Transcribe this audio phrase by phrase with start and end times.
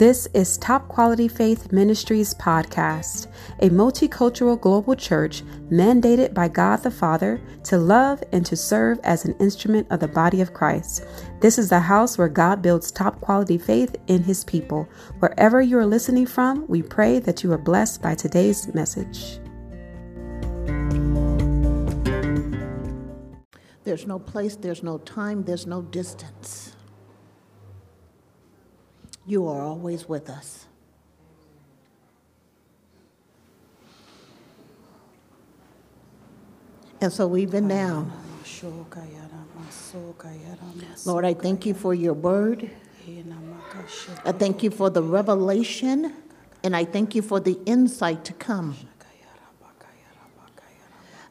[0.00, 3.26] This is Top Quality Faith Ministries podcast,
[3.58, 9.26] a multicultural global church mandated by God the Father to love and to serve as
[9.26, 11.04] an instrument of the body of Christ.
[11.40, 14.88] This is the house where God builds top quality faith in his people.
[15.18, 19.38] Wherever you are listening from, we pray that you are blessed by today's message.
[23.84, 26.74] There's no place, there's no time, there's no distance.
[29.30, 30.66] You are always with us.
[37.00, 38.10] And so, even now,
[41.06, 42.72] Lord, I thank you for your word.
[44.24, 46.12] I thank you for the revelation,
[46.64, 48.76] and I thank you for the insight to come.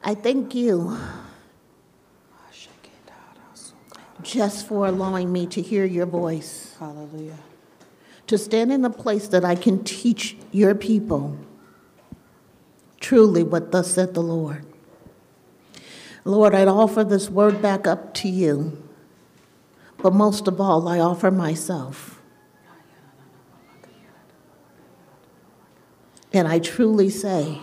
[0.02, 0.96] I thank you
[4.22, 6.74] just for allowing me to hear your voice.
[6.78, 7.36] Hallelujah.
[8.30, 11.36] To stand in a place that I can teach your people
[13.00, 14.64] truly what thus said the Lord.
[16.24, 18.80] Lord, I'd offer this word back up to you,
[19.98, 22.20] but most of all, I offer myself.
[26.32, 27.58] And I truly say,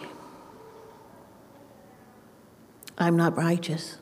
[2.97, 3.99] I'm not righteous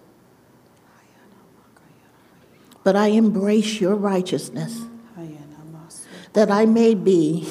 [2.86, 4.84] but I embrace your righteousness,
[6.36, 7.48] that I may be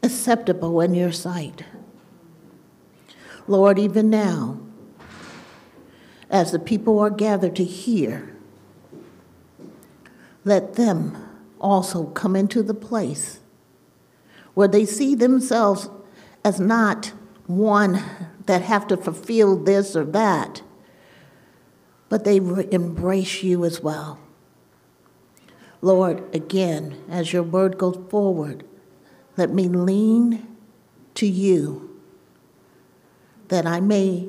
[0.00, 1.64] acceptable in your sight.
[3.48, 4.60] Lord, even now,
[6.30, 8.36] as the people are gathered to hear,
[10.44, 11.16] let them
[11.60, 13.40] also come into the place
[14.54, 15.90] where they see themselves
[16.44, 17.12] as not
[17.48, 18.04] one
[18.46, 20.62] that have to fulfill this or that,
[22.08, 24.21] but they embrace you as well.
[25.82, 28.64] Lord, again, as your word goes forward,
[29.36, 30.46] let me lean
[31.14, 32.00] to you
[33.48, 34.28] that I may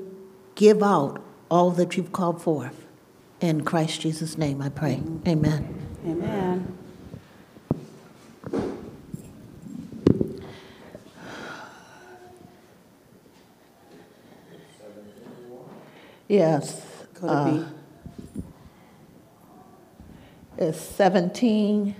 [0.55, 2.85] give out all that you've called forth.
[3.39, 5.01] In Christ Jesus' name I pray.
[5.27, 5.89] Amen.
[6.05, 6.77] Amen.
[16.27, 16.81] Yes.
[17.13, 17.27] B.
[17.27, 17.65] Uh,
[20.57, 21.95] It's 17,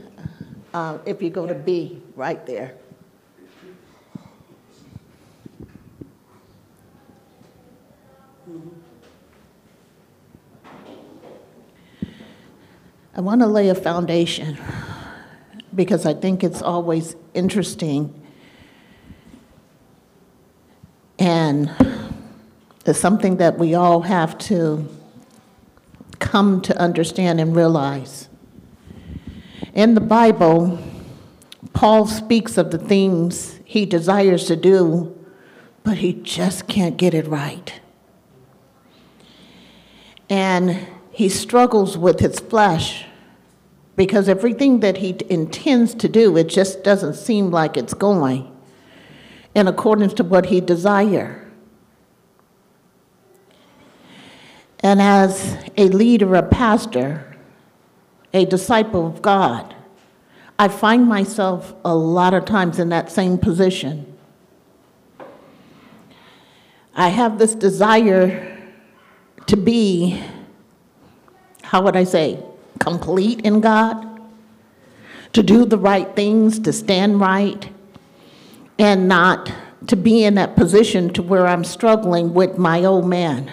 [0.74, 2.76] uh, if you go to B, right there.
[13.16, 14.58] I want to lay a foundation
[15.74, 18.20] because I think it's always interesting
[21.18, 21.72] and
[22.86, 24.88] it's something that we all have to
[26.20, 28.30] come to understand and realize.
[29.74, 30.78] In the Bible,
[31.74, 35.18] Paul speaks of the things he desires to do,
[35.84, 37.82] but he just can't get it right.
[40.30, 43.06] And he struggles with his flesh
[43.96, 48.56] because everything that he intends to do, it just doesn't seem like it's going
[49.56, 51.40] in accordance to what he desires.
[54.82, 57.33] And as a leader, a pastor,
[58.34, 59.76] a disciple of God,
[60.58, 64.18] I find myself a lot of times in that same position.
[66.96, 68.58] I have this desire
[69.48, 70.22] to be,
[71.64, 72.40] how would I say,
[72.80, 74.08] complete in God,
[75.34, 77.70] to do the right things, to stand right,
[78.78, 79.52] and not
[79.88, 83.52] to be in that position to where I'm struggling with my old man.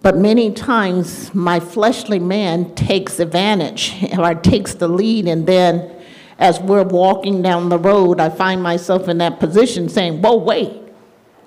[0.00, 5.94] But many times my fleshly man takes advantage or takes the lead, and then
[6.38, 10.82] as we're walking down the road, I find myself in that position saying, Whoa, wait,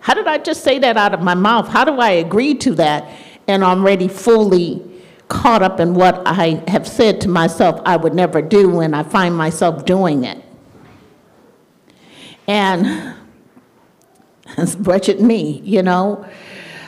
[0.02, 1.68] how did I just say that out of my mouth?
[1.70, 3.10] How do I agree to that?
[3.48, 4.84] And I'm already fully
[5.28, 9.04] caught up in what I have said to myself I would never do, and I
[9.04, 10.44] find myself doing it.
[12.48, 13.16] And
[14.58, 16.28] it's wretched me, you know.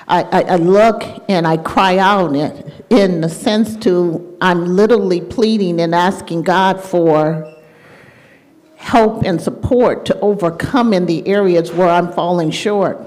[0.07, 5.21] I, I, I look and I cry out in, in the sense to I'm literally
[5.21, 7.49] pleading and asking God for
[8.75, 12.99] help and support to overcome in the areas where I'm falling short.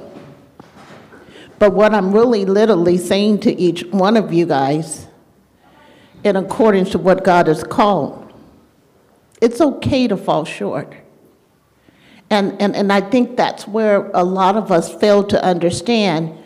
[1.58, 5.06] But what I'm really literally saying to each one of you guys,
[6.25, 8.32] in accordance to what God has called,
[9.40, 10.94] it's okay to fall short.
[12.31, 16.37] And, and, and I think that's where a lot of us fail to understand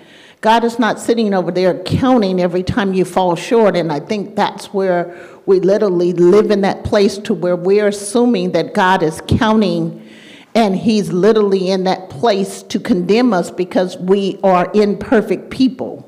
[0.41, 3.77] God is not sitting over there counting every time you fall short.
[3.77, 5.15] And I think that's where
[5.45, 10.07] we literally live in that place to where we're assuming that God is counting
[10.55, 16.07] and he's literally in that place to condemn us because we are imperfect people.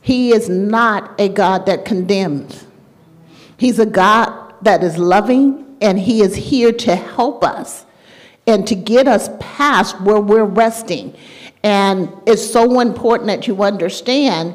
[0.00, 2.66] He is not a God that condemns.
[3.56, 7.86] He's a God that is loving and he is here to help us
[8.46, 11.14] and to get us past where we're resting.
[11.62, 14.54] And it's so important that you understand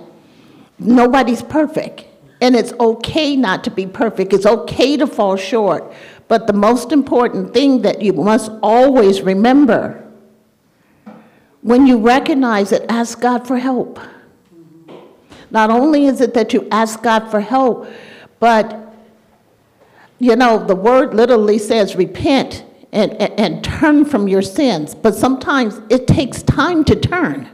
[0.77, 2.06] nobody's perfect.
[2.42, 4.33] And it's okay not to be perfect.
[4.33, 5.92] It's okay to fall short.
[6.27, 10.04] But the most important thing that you must always remember
[11.62, 14.00] when you recognize it, ask God for help.
[15.51, 17.88] Not only is it that you ask God for help,
[18.39, 18.94] but
[20.19, 22.63] you know, the word literally says repent
[22.97, 24.95] and, and, and turn from your sins.
[24.95, 27.47] But sometimes it takes time to turn.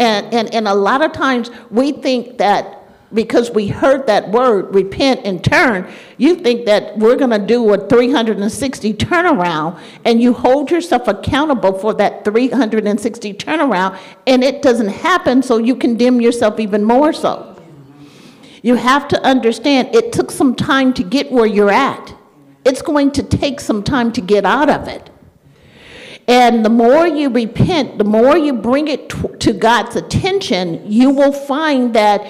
[0.00, 2.74] And, and, and a lot of times we think that
[3.12, 7.72] because we heard that word, repent and turn, you think that we're going to do
[7.72, 14.88] a 360 turnaround and you hold yourself accountable for that 360 turnaround and it doesn't
[14.88, 17.54] happen, so you condemn yourself even more so.
[18.62, 22.17] You have to understand it took some time to get where you're at.
[22.64, 25.10] It's going to take some time to get out of it.
[26.28, 29.08] And the more you repent, the more you bring it
[29.40, 32.22] to God's attention, you will find that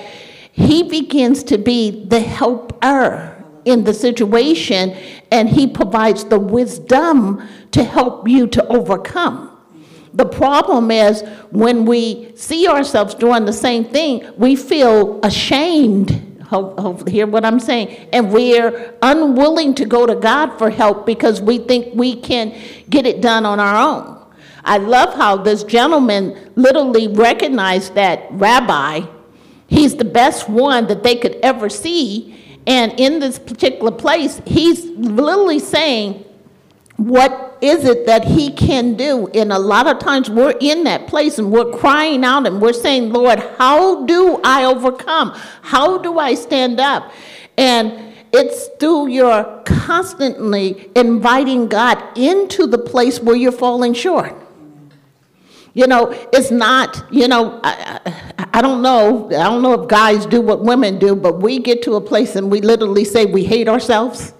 [0.53, 4.97] He begins to be the helper in the situation
[5.33, 9.59] and He provides the wisdom to help you to overcome.
[10.15, 16.38] The problem is when we see ourselves doing the same thing, we feel ashamed.
[16.49, 18.09] Hope, hope, hear what I'm saying.
[18.11, 22.59] And we're unwilling to go to God for help because we think we can
[22.89, 24.19] get it done on our own.
[24.65, 29.03] I love how this gentleman literally recognized that rabbi.
[29.67, 32.35] He's the best one that they could ever see.
[32.67, 36.25] And in this particular place, he's literally saying,
[36.99, 39.29] what is it that he can do?
[39.29, 42.73] And a lot of times we're in that place and we're crying out and we're
[42.73, 45.31] saying, Lord, how do I overcome?
[45.63, 47.13] How do I stand up?
[47.57, 54.35] And it's through your constantly inviting God into the place where you're falling short.
[55.75, 59.27] You know, it's not, you know, I, I, I, don't know.
[59.27, 62.35] I don't know if guys do what women do, but we get to a place
[62.35, 64.35] and we literally say we hate ourselves.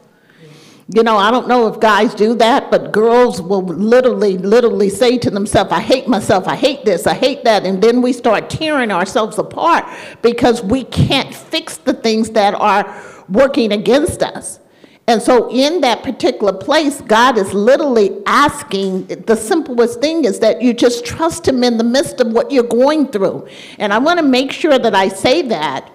[0.91, 5.19] You know, I don't know if guys do that, but girls will literally, literally say
[5.19, 7.67] to themselves, I hate myself, I hate this, I hate that.
[7.67, 9.85] And then we start tearing ourselves apart
[10.23, 14.61] because we can't fix the things that are working against us.
[15.07, 20.63] And so, in that particular place, God is literally asking the simplest thing is that
[20.63, 23.47] you just trust Him in the midst of what you're going through.
[23.79, 25.91] And I want to make sure that I say that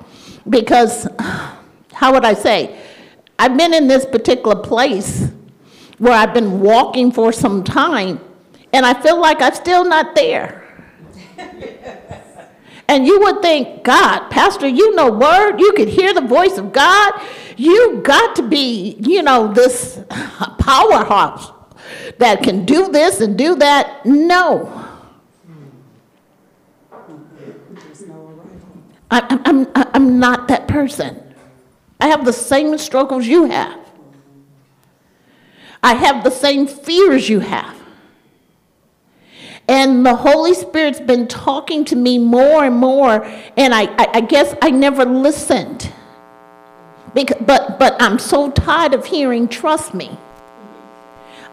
[0.50, 1.08] because,
[1.94, 2.80] how would I say?
[3.40, 5.30] I've been in this particular place
[5.98, 8.20] where I've been walking for some time,
[8.72, 10.64] and I feel like I'm still not there.
[12.88, 16.74] and you would think, God, Pastor, you know word, you could hear the voice of
[16.74, 17.14] God.
[17.58, 20.00] You got to be, you know, this
[20.60, 21.52] powerhouse
[22.18, 24.06] that can do this and do that.
[24.06, 24.84] No.
[29.12, 31.23] I, I'm, I'm not that person.
[32.00, 33.80] I have the same struggles you have.
[35.82, 37.78] I have the same fears you have.
[39.68, 43.24] And the Holy Spirit's been talking to me more and more,
[43.56, 45.92] and I, I, I guess I never listened.
[47.14, 50.18] Because, but, but I'm so tired of hearing, trust me.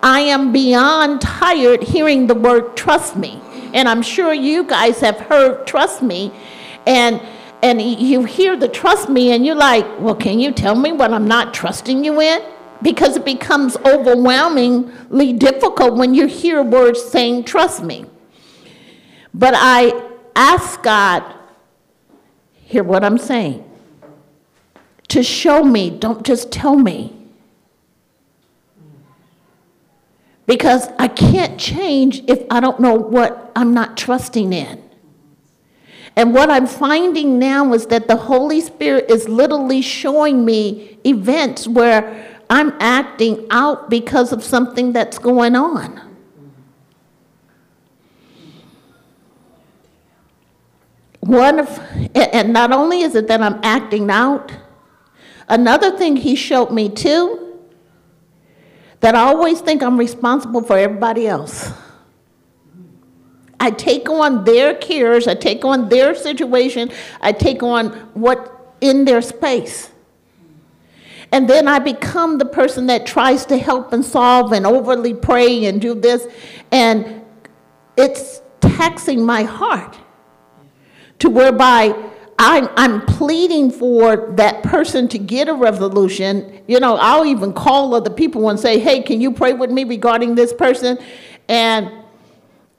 [0.03, 3.41] I am beyond tired hearing the word trust me.
[3.75, 6.33] And I'm sure you guys have heard trust me.
[6.87, 7.21] And
[7.63, 11.13] and you hear the trust me and you're like, well, can you tell me what
[11.13, 12.43] I'm not trusting you in?
[12.83, 18.07] Because it becomes overwhelmingly difficult when you hear words saying, trust me.
[19.35, 19.93] But I
[20.35, 21.23] ask God,
[22.55, 23.65] hear what I'm saying,
[25.09, 27.17] to show me, don't just tell me.
[30.47, 34.90] Because I can't change if I don't know what I'm not trusting in.
[36.21, 41.67] And what I'm finding now is that the Holy Spirit is literally showing me events
[41.67, 45.99] where I'm acting out because of something that's going on.
[51.21, 51.79] One of,
[52.15, 54.53] and not only is it that I'm acting out,
[55.49, 57.59] another thing he showed me too,
[59.01, 61.73] that I always think I'm responsible for everybody else.
[63.61, 66.91] I take on their cares, I take on their situation,
[67.21, 69.91] I take on what in their space.
[71.31, 75.67] And then I become the person that tries to help and solve and overly pray
[75.67, 76.27] and do this.
[76.73, 77.23] And
[77.97, 79.97] it's taxing my heart
[81.21, 81.95] to whereby
[82.39, 86.63] I'm, I'm pleading for that person to get a resolution.
[86.67, 89.85] You know, I'll even call other people and say, hey, can you pray with me
[89.85, 90.99] regarding this person?
[91.49, 91.93] And,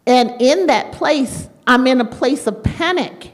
[0.05, 3.31] and in that place, I'm in a place of panic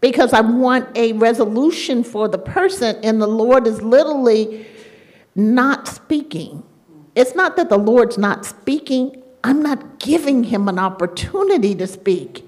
[0.00, 4.66] because I want a resolution for the person, and the Lord is literally
[5.34, 6.62] not speaking.
[7.14, 12.42] It's not that the Lord's not speaking, I'm not giving him an opportunity to speak.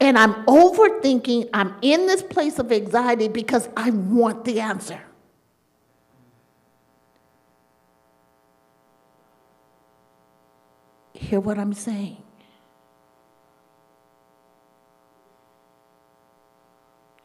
[0.00, 5.00] And I'm overthinking, I'm in this place of anxiety because I want the answer.
[11.14, 12.23] Hear what I'm saying?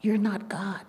[0.02, 0.82] You're not God.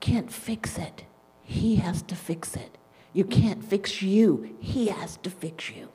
[0.00, 1.04] Can't fix it.
[1.42, 2.78] He has to fix it.
[3.12, 4.56] You can't fix you.
[4.60, 5.88] He has to fix you.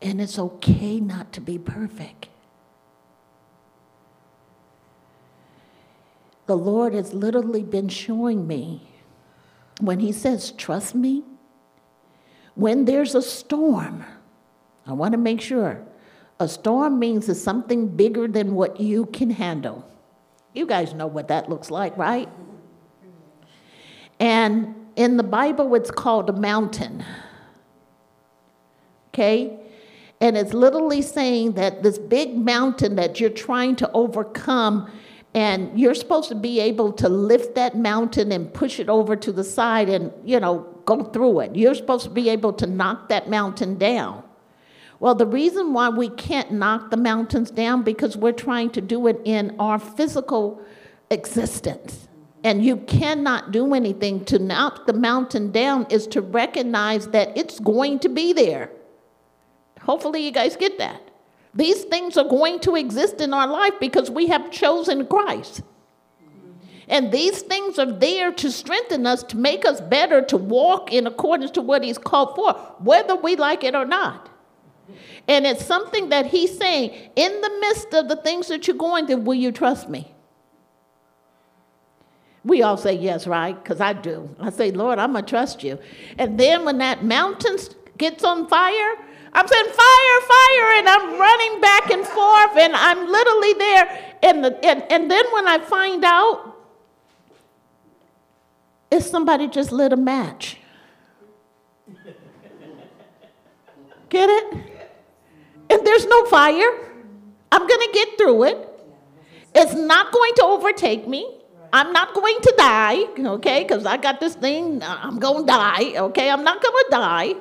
[0.00, 2.28] And it's okay not to be perfect.
[6.46, 8.86] The Lord has literally been showing me
[9.80, 11.24] when He says, Trust me,
[12.54, 14.04] when there's a storm,
[14.86, 15.82] I want to make sure
[16.40, 19.88] a storm means it's something bigger than what you can handle.
[20.52, 22.28] You guys know what that looks like, right?
[24.20, 27.04] And in the Bible, it's called a mountain.
[29.08, 29.58] Okay?
[30.20, 34.90] And it's literally saying that this big mountain that you're trying to overcome,
[35.34, 39.32] and you're supposed to be able to lift that mountain and push it over to
[39.32, 41.56] the side and, you know, go through it.
[41.56, 44.22] You're supposed to be able to knock that mountain down.
[45.00, 49.06] Well, the reason why we can't knock the mountains down because we're trying to do
[49.06, 50.62] it in our physical
[51.10, 52.08] existence.
[52.42, 57.58] And you cannot do anything to knock the mountain down is to recognize that it's
[57.58, 58.70] going to be there.
[59.80, 61.00] Hopefully, you guys get that.
[61.54, 65.62] These things are going to exist in our life because we have chosen Christ.
[66.88, 71.06] And these things are there to strengthen us, to make us better, to walk in
[71.06, 74.28] accordance to what He's called for, whether we like it or not.
[75.26, 79.06] And it's something that He's saying, in the midst of the things that you're going
[79.06, 80.14] through, will you trust me?
[82.44, 83.60] We all say yes, right?
[83.60, 84.28] Because I do.
[84.38, 85.78] I say, Lord, I'm going to trust you.
[86.18, 87.56] And then when that mountain
[87.96, 88.96] gets on fire,
[89.32, 94.14] I'm saying fire, fire, and I'm running back and forth, and I'm literally there.
[94.22, 96.53] And, the, and, and then when I find out,
[98.90, 100.58] it's somebody just lit a match.
[104.08, 104.54] Get it?
[105.70, 106.92] And there's no fire.
[107.50, 108.68] I'm going to get through it.
[109.54, 111.40] It's not going to overtake me.
[111.72, 115.96] I'm not going to die, okay, because I got this thing, I'm going to die,
[115.96, 116.30] okay?
[116.30, 117.34] I'm not going to die.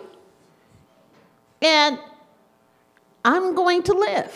[1.62, 2.00] And
[3.23, 4.35] I'm going to live.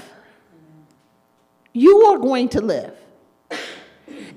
[1.73, 2.95] You are going to live.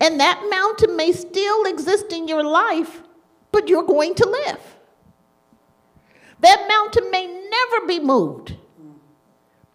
[0.00, 3.02] And that mountain may still exist in your life,
[3.52, 4.60] but you're going to live.
[6.40, 8.56] That mountain may never be moved,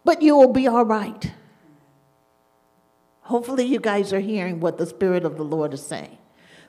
[0.04, 1.32] but you will be all right.
[3.20, 6.18] Hopefully, you guys are hearing what the Spirit of the Lord is saying.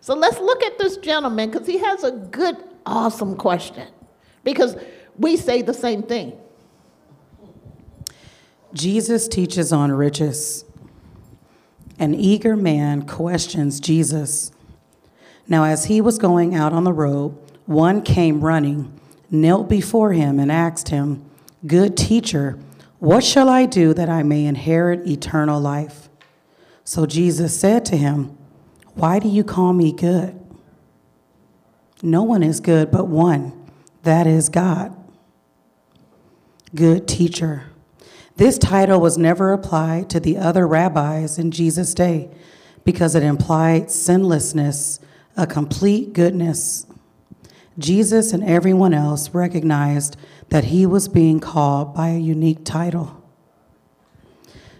[0.01, 3.87] So let's look at this gentleman because he has a good, awesome question.
[4.43, 4.75] Because
[5.17, 6.33] we say the same thing.
[8.73, 10.63] Jesus teaches on riches.
[11.99, 14.51] An eager man questions Jesus.
[15.47, 18.99] Now, as he was going out on the road, one came running,
[19.31, 21.23] knelt before him, and asked him,
[21.65, 22.59] Good teacher,
[22.99, 26.09] what shall I do that I may inherit eternal life?
[26.83, 28.37] So Jesus said to him,
[28.95, 30.39] Why do you call me good?
[32.01, 33.69] No one is good but one,
[34.03, 34.95] that is God.
[36.75, 37.71] Good teacher.
[38.37, 42.29] This title was never applied to the other rabbis in Jesus' day
[42.85, 44.99] because it implied sinlessness,
[45.35, 46.85] a complete goodness.
[47.79, 50.17] Jesus and everyone else recognized
[50.49, 53.23] that he was being called by a unique title.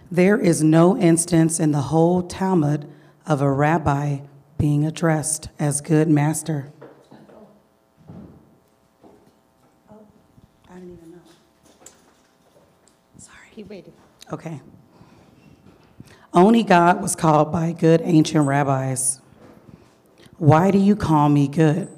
[0.08, 2.88] There is no instance in the whole Talmud
[3.26, 4.20] of a rabbi
[4.56, 6.72] being addressed as good master.
[13.64, 13.92] Waited.
[14.32, 14.60] Okay.
[16.32, 19.20] Only God was called by good ancient rabbis.
[20.36, 21.88] Why do you call me good?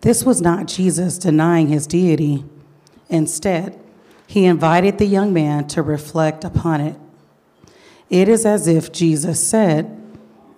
[0.00, 2.44] This was not Jesus denying his deity.
[3.08, 3.78] Instead,
[4.26, 6.96] he invited the young man to reflect upon it.
[8.10, 10.00] It is as if Jesus said,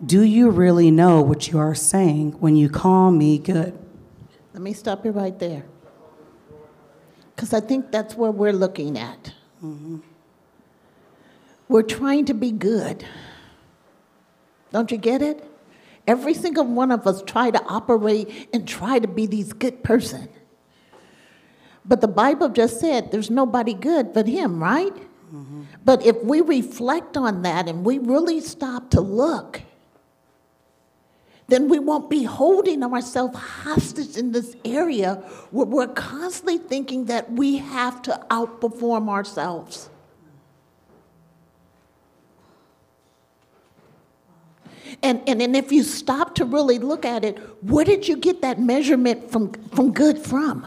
[0.04, 3.76] Do you really know what you are saying when you call me good?
[4.52, 5.64] Let me stop you right there.
[7.34, 9.32] Because I think that's where we're looking at.
[9.66, 9.96] Mm-hmm.
[11.68, 13.04] We're trying to be good.
[14.72, 15.44] Don't you get it?
[16.06, 20.28] Every single one of us try to operate and try to be these good person.
[21.84, 24.94] But the Bible just said there's nobody good but him, right?
[24.94, 25.62] Mm-hmm.
[25.84, 29.62] But if we reflect on that and we really stop to look,
[31.48, 35.14] then we won't be holding ourselves hostage in this area
[35.50, 39.88] where we're constantly thinking that we have to outperform ourselves.
[45.02, 48.42] And, and, and if you stop to really look at it, where did you get
[48.42, 50.66] that measurement from, from good from?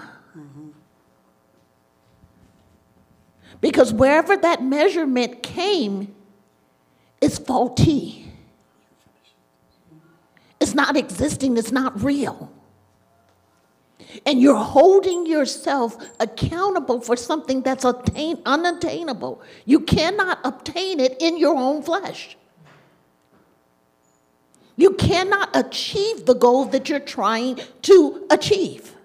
[3.61, 6.15] Because wherever that measurement came,
[7.19, 8.28] it's faulty.
[10.69, 12.53] It's not existing, it's not real.
[14.23, 19.41] And you're holding yourself accountable for something that's attain, unattainable.
[19.65, 22.37] You cannot obtain it in your own flesh.
[24.75, 28.95] You cannot achieve the goal that you're trying to achieve.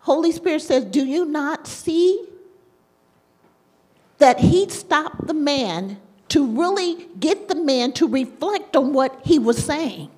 [0.00, 2.35] Holy Spirit says, Do you not see
[4.18, 9.38] that he stopped the man to really get the man to reflect on what he
[9.38, 10.10] was saying?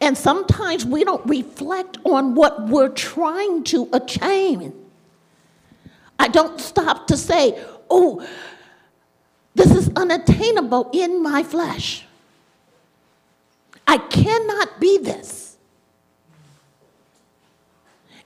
[0.00, 4.74] And sometimes we don't reflect on what we're trying to attain.
[6.18, 8.26] I don't stop to say, oh,
[9.54, 12.04] this is unattainable in my flesh.
[13.86, 15.41] I cannot be this.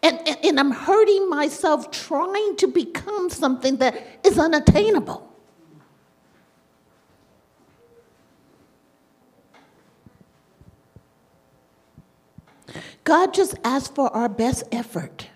[0.07, 5.29] And, and, and, I'm hurting myself trying to become something that is unattainable.
[13.03, 15.27] God just asks for our best effort.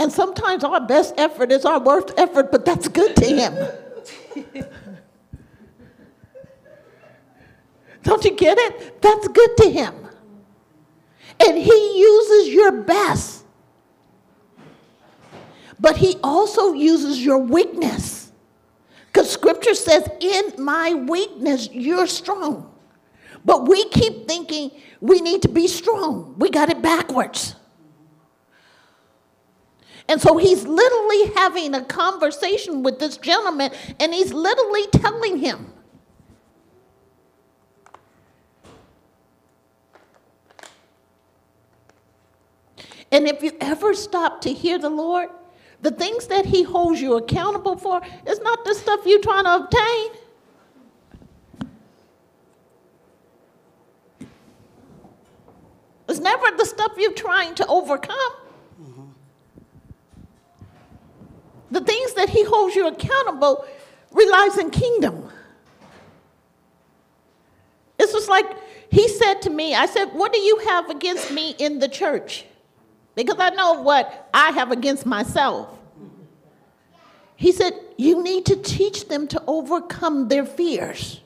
[0.00, 3.54] And sometimes our best effort is our worst effort, but that's good to Him.
[8.02, 9.00] Don't you get it?
[9.00, 10.01] That's good to Him.
[11.40, 13.44] And He uses your best.
[15.78, 18.32] But He also uses your weakness.
[19.06, 22.72] Because Scripture says, In my weakness, you're strong.
[23.44, 26.34] But we keep thinking we need to be strong.
[26.38, 27.56] We got it backwards.
[30.08, 35.71] And so he's literally having a conversation with this gentleman, and he's literally telling him,
[43.12, 45.28] And if you ever stop to hear the Lord,
[45.82, 49.56] the things that He holds you accountable for is not the stuff you're trying to
[49.56, 50.10] obtain.
[56.08, 58.32] It's never the stuff you're trying to overcome.
[61.70, 63.64] The things that he holds you accountable
[64.10, 65.30] relies in kingdom.
[67.98, 68.44] It's just like
[68.90, 72.44] he said to me, I said, What do you have against me in the church?
[73.14, 75.68] Because I know what I have against myself.
[77.36, 81.20] He said, You need to teach them to overcome their fears.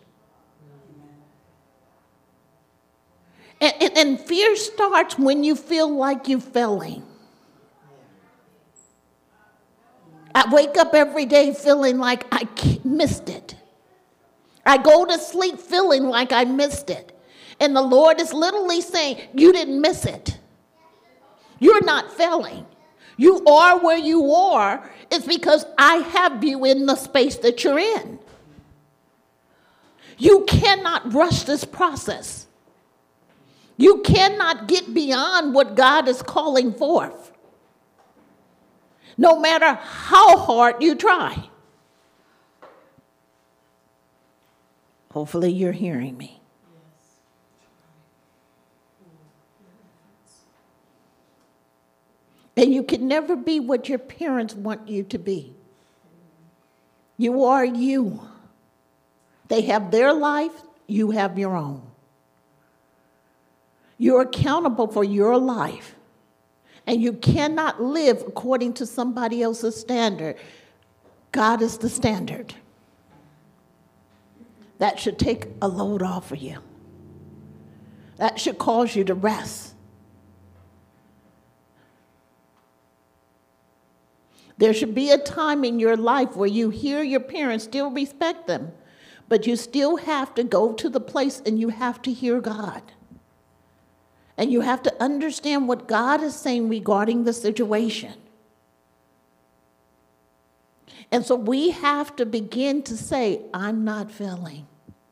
[3.60, 7.02] And, and, and fear starts when you feel like you're failing.
[10.34, 12.46] I wake up every day feeling like I
[12.84, 13.54] missed it.
[14.66, 17.12] I go to sleep feeling like I missed it.
[17.60, 20.38] And the Lord is literally saying, You didn't miss it.
[21.58, 22.66] You're not failing.
[23.16, 24.90] You are where you are.
[25.10, 28.18] It's because I have you in the space that you're in.
[30.18, 32.46] You cannot rush this process.
[33.76, 37.32] You cannot get beyond what God is calling forth
[39.18, 41.48] no matter how hard you try.
[45.10, 46.42] Hopefully, you're hearing me.
[52.56, 55.54] And you can never be what your parents want you to be.
[57.18, 58.20] You are you.
[59.48, 60.52] They have their life,
[60.86, 61.82] you have your own.
[63.98, 65.94] You're accountable for your life.
[66.86, 70.36] And you cannot live according to somebody else's standard.
[71.32, 72.54] God is the standard.
[74.78, 76.58] That should take a load off of you.
[78.18, 79.74] That should cause you to rest.
[84.58, 88.46] There should be a time in your life where you hear your parents, still respect
[88.46, 88.72] them,
[89.28, 92.82] but you still have to go to the place and you have to hear God.
[94.38, 98.14] And you have to understand what God is saying regarding the situation.
[101.10, 104.66] And so we have to begin to say, I'm not feeling.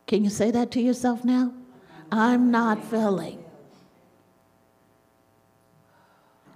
[0.06, 1.52] Can you say that to yourself now?
[2.10, 3.42] I'm not feeling.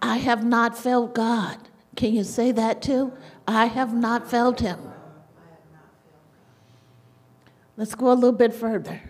[0.03, 1.57] I have not felt God.
[1.99, 3.13] Can you say that too?
[3.49, 4.79] I have not felt Him.
[7.77, 9.03] Let's go a little bit further.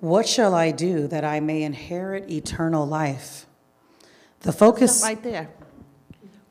[0.00, 3.46] What shall I do that I may inherit eternal life?
[4.40, 5.02] The focus.
[5.02, 5.48] Right there.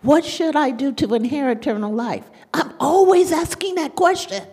[0.01, 2.25] What should I do to inherit eternal life?
[2.51, 4.43] I'm always asking that question.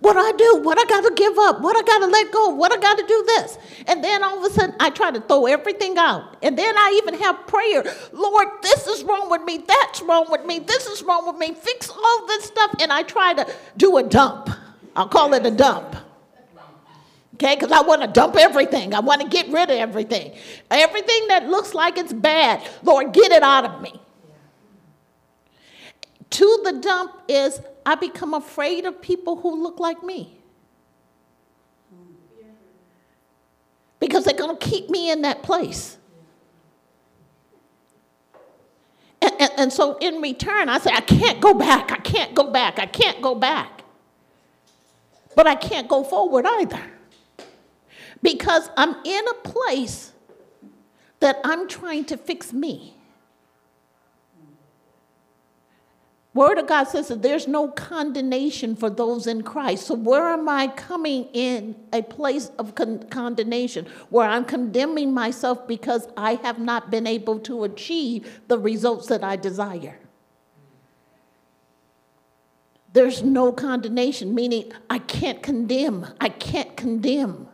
[0.00, 0.62] What do I do?
[0.62, 1.60] What I got to give up?
[1.60, 2.48] What I got to let go?
[2.48, 3.58] What I got to do this?
[3.86, 6.36] And then all of a sudden, I try to throw everything out.
[6.42, 7.84] And then I even have prayer.
[8.12, 9.58] Lord, this is wrong with me.
[9.58, 10.58] That's wrong with me.
[10.58, 11.54] This is wrong with me.
[11.54, 12.76] Fix all this stuff.
[12.80, 14.48] And I try to do a dump.
[14.96, 15.96] I'll call it a dump.
[17.34, 18.94] Okay, because I want to dump everything.
[18.94, 20.32] I want to get rid of everything.
[20.70, 23.98] Everything that looks like it's bad, Lord, get it out of me.
[26.30, 30.36] To the dump is I become afraid of people who look like me.
[33.98, 35.98] Because they're going to keep me in that place.
[39.22, 41.92] And, and, and, so in return, I say, I can't go back.
[41.92, 42.78] I can't go back.
[42.78, 43.82] I can't go back.
[45.36, 46.80] But I can't go forward either.
[48.22, 50.12] Because I'm in a place
[51.20, 52.96] that I'm trying to fix me.
[56.40, 59.86] Word of God says that there's no condemnation for those in Christ.
[59.86, 65.68] So, where am I coming in a place of con- condemnation where I'm condemning myself
[65.68, 69.98] because I have not been able to achieve the results that I desire?
[72.94, 76.06] There's no condemnation, meaning I can't condemn.
[76.22, 77.48] I can't condemn.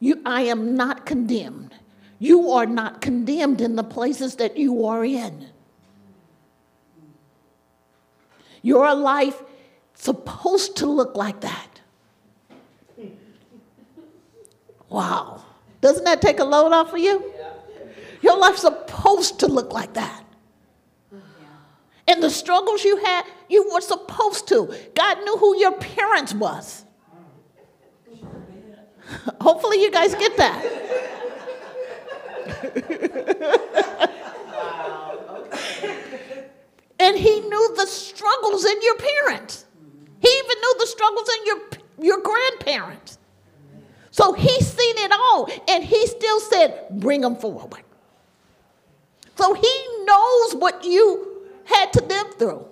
[0.00, 1.76] You, I am not condemned.
[2.18, 5.46] You are not condemned in the places that you are in.
[8.62, 9.42] Your life
[9.94, 11.80] supposed to look like that.
[14.88, 15.44] Wow.
[15.80, 17.32] Doesn't that take a load off of you?
[18.22, 20.24] Your life's supposed to look like that.
[22.06, 24.74] And the struggles you had, you were supposed to.
[24.94, 26.84] God knew who your parents was.
[29.40, 30.64] Hopefully you guys get that.
[37.08, 39.64] And he knew the struggles in your parents.
[40.20, 41.58] He even knew the struggles in your,
[42.00, 43.18] your grandparents.
[44.10, 47.82] So he's seen it all, and he still said, Bring them forward.
[49.36, 52.68] So he knows what you had to live through.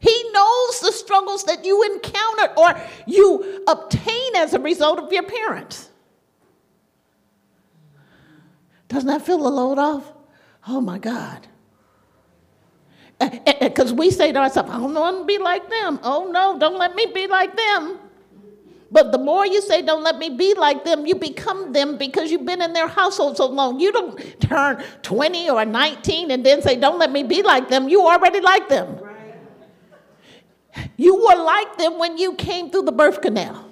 [0.00, 5.22] He knows the struggles that you encountered or you obtain as a result of your
[5.22, 5.88] parents.
[8.88, 10.12] Doesn't that feel a load off?
[10.68, 11.48] Oh my God.
[13.18, 16.00] Because we say to ourselves, I don't want to be like them.
[16.02, 17.98] Oh no, don't let me be like them.
[18.90, 22.30] But the more you say, don't let me be like them, you become them because
[22.30, 23.80] you've been in their household so long.
[23.80, 27.88] You don't turn 20 or 19 and then say, don't let me be like them.
[27.88, 29.00] You already like them.
[30.96, 33.68] You were like them when you came through the birth canal.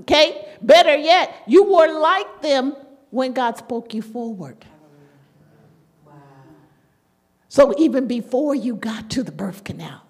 [0.00, 0.48] Okay?
[0.62, 2.76] Better yet, you were like them
[3.10, 4.64] when God spoke you forward.
[7.52, 10.00] So even before you got to the birth canal,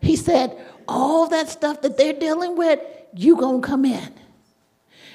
[0.00, 2.78] he said, all that stuff that they're dealing with,
[3.12, 4.14] you gonna come in.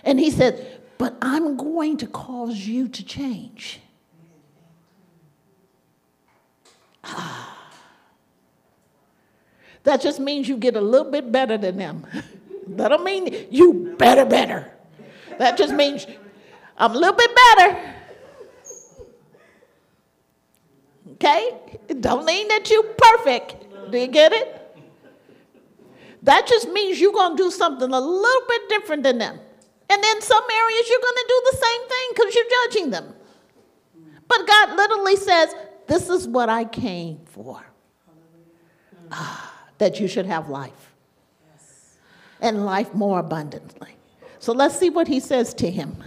[0.03, 3.79] And he said, but I'm going to cause you to change.
[7.05, 7.71] Ah.
[9.83, 12.05] That just means you get a little bit better than them.
[12.67, 14.73] that don't mean you better, better.
[15.37, 16.05] That just means
[16.77, 17.95] I'm a little bit better.
[21.19, 21.57] Okay?
[21.89, 23.91] It don't mean that you're perfect.
[23.91, 24.55] Do you get it?
[26.23, 29.39] That just means you're going to do something a little bit different than them.
[29.89, 33.13] And then some areas, you're going to do the same thing because you're judging them.
[34.27, 35.55] But God literally says,
[35.87, 37.65] This is what I came for.
[39.11, 40.93] Ah, that you should have life.
[42.41, 43.89] And life more abundantly.
[44.37, 45.97] So let's see what he says to him.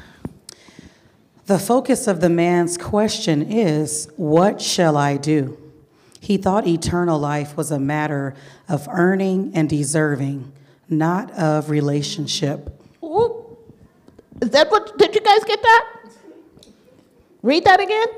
[1.52, 5.58] The focus of the man's question is, What shall I do?
[6.18, 8.34] He thought eternal life was a matter
[8.70, 10.50] of earning and deserving,
[10.88, 12.82] not of relationship.
[13.04, 13.58] Ooh.
[14.40, 15.88] Is that what, did you guys get that?
[17.42, 18.08] Read that again.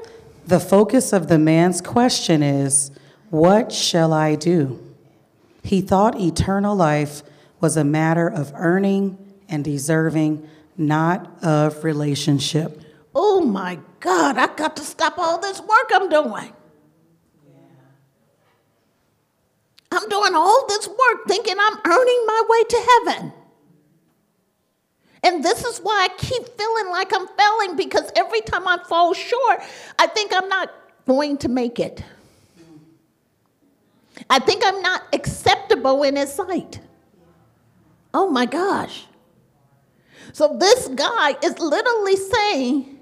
[0.46, 2.92] The focus of the man's question is,
[3.30, 4.78] What shall I do?
[5.64, 7.24] He thought eternal life
[7.60, 9.18] was a matter of earning
[9.48, 12.82] and deserving, not of relationship.
[13.14, 16.52] Oh my God, I got to stop all this work I'm doing.
[19.92, 23.32] I'm doing all this work thinking I'm earning my way to heaven.
[25.22, 29.14] And this is why I keep feeling like I'm failing because every time I fall
[29.14, 29.60] short,
[29.98, 30.70] I think I'm not
[31.06, 32.02] going to make it.
[34.28, 36.80] I think I'm not acceptable in his sight.
[38.12, 39.06] Oh my gosh.
[40.32, 42.93] So this guy is literally saying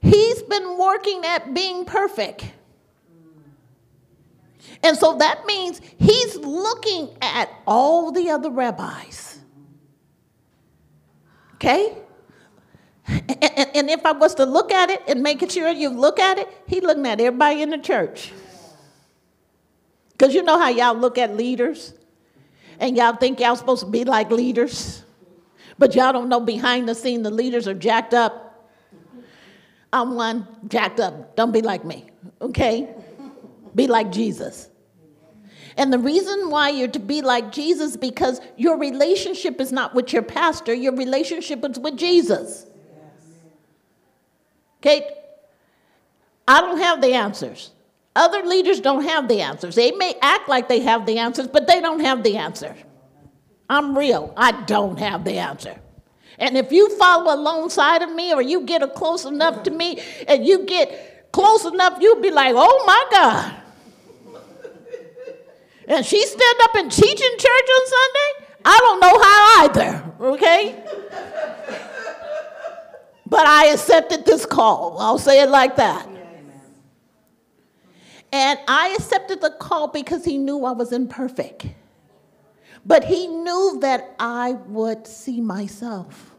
[0.00, 2.44] he's been working at being perfect.
[4.82, 9.38] And so that means he's looking at all the other rabbis.
[11.54, 11.96] Okay?
[13.06, 16.20] And, and, and, if I was to look at it and making sure you look
[16.20, 18.32] at it, he's looking at everybody in the church.
[20.12, 21.92] Because you know how y'all look at leaders?
[22.78, 25.02] And y'all think y'all supposed to be like leaders?
[25.76, 28.49] But y'all don't know behind the scene the leaders are jacked up.
[29.92, 31.36] I'm one jacked up.
[31.36, 32.06] Don't be like me,
[32.40, 32.88] okay?
[33.74, 34.68] Be like Jesus.
[35.76, 40.12] And the reason why you're to be like Jesus because your relationship is not with
[40.12, 42.66] your pastor, your relationship is with Jesus.
[44.80, 45.08] Okay?
[46.46, 47.70] I don't have the answers.
[48.16, 49.76] Other leaders don't have the answers.
[49.76, 52.74] They may act like they have the answers, but they don't have the answer.
[53.68, 54.34] I'm real.
[54.36, 55.78] I don't have the answer.
[56.40, 60.44] And if you follow alongside of me or you get close enough to me and
[60.44, 63.56] you get close enough, you'll be like, oh my God.
[65.86, 68.46] And she stand up and teach in church on Sunday?
[68.64, 70.84] I don't know how either, okay?
[73.26, 74.98] but I accepted this call.
[74.98, 76.08] I'll say it like that.
[78.32, 81.66] And I accepted the call because he knew I was imperfect.
[82.86, 86.29] But he knew that I would see myself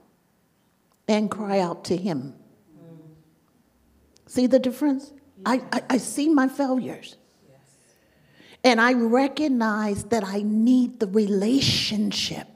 [1.07, 2.35] and cry out to him.
[4.27, 5.11] See the difference?
[5.45, 7.17] I, I, I see my failures.
[8.63, 12.47] And I recognize that I need the relationship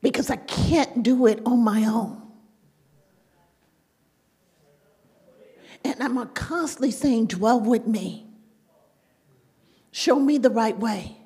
[0.00, 2.22] because I can't do it on my own.
[5.84, 8.26] And I'm constantly saying, Dwell with me,
[9.90, 11.16] show me the right way.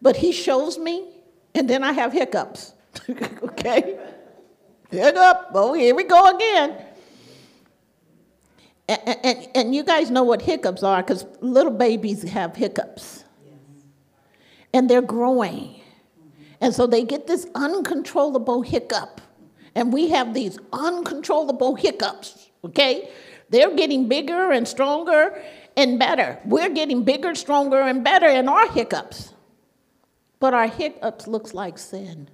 [0.00, 1.08] But he shows me,
[1.54, 2.74] and then I have hiccups.
[3.42, 3.98] okay?
[4.90, 5.50] Hiccup.
[5.54, 6.86] Oh, here we go again.
[8.88, 13.24] And, and, and you guys know what hiccups are because little babies have hiccups.
[13.44, 13.54] Yes.
[14.74, 15.80] And they're growing.
[16.60, 19.20] And so they get this uncontrollable hiccup.
[19.74, 23.08] And we have these uncontrollable hiccups, okay?
[23.48, 25.42] They're getting bigger and stronger
[25.76, 26.38] and better.
[26.44, 29.32] We're getting bigger, stronger, and better in our hiccups.
[30.40, 32.28] But our hiccups looks like sin.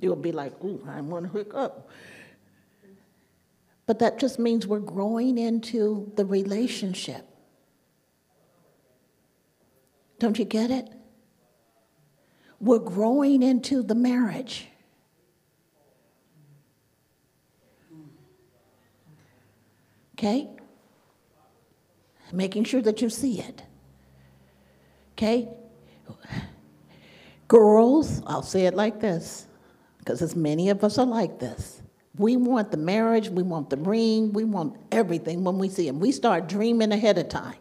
[0.00, 1.90] You'll be like, ooh, I want to hook up.
[3.86, 7.26] But that just means we're growing into the relationship.
[10.18, 10.88] Don't you get it?
[12.60, 14.68] We're growing into the marriage.
[20.14, 20.50] Okay?
[22.32, 23.62] Making sure that you see it.
[25.12, 25.48] Okay?
[27.48, 29.46] Girls, I'll say it like this
[30.00, 31.82] because as many of us are like this.
[32.16, 36.00] We want the marriage, we want the ring, we want everything when we see him.
[36.00, 37.56] We start dreaming ahead of time.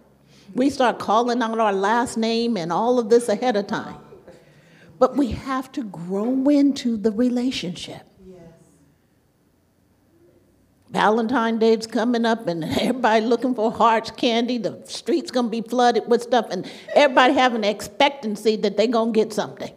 [0.56, 3.98] We start calling out our last name and all of this ahead of time.
[4.98, 8.02] But we have to grow into the relationship.
[8.26, 8.42] Yes.
[10.90, 14.58] Valentine Day's coming up, and everybody looking for hearts, candy.
[14.58, 19.12] The street's gonna be flooded with stuff, and everybody having an expectancy that they're gonna
[19.12, 19.74] get something.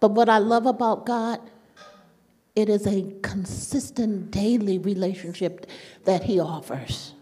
[0.00, 1.40] But what I love about God,
[2.54, 5.66] it is a consistent daily relationship
[6.04, 7.14] that He offers.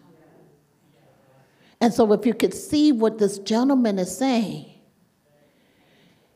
[1.80, 4.66] And so, if you could see what this gentleman is saying,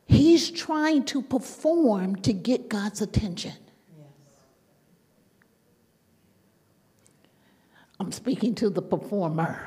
[0.05, 3.53] he's trying to perform to get God's attention.
[7.99, 9.61] I'm speaking to the performer.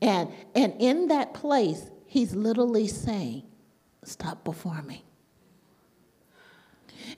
[0.00, 3.44] And, and in that place, he's literally saying,
[4.04, 5.02] Stop performing.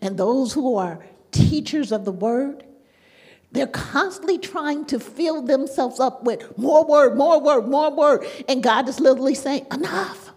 [0.00, 2.64] And those who are teachers of the word,
[3.52, 8.24] they're constantly trying to fill themselves up with more word, more word, more word.
[8.48, 10.30] And God is literally saying, enough.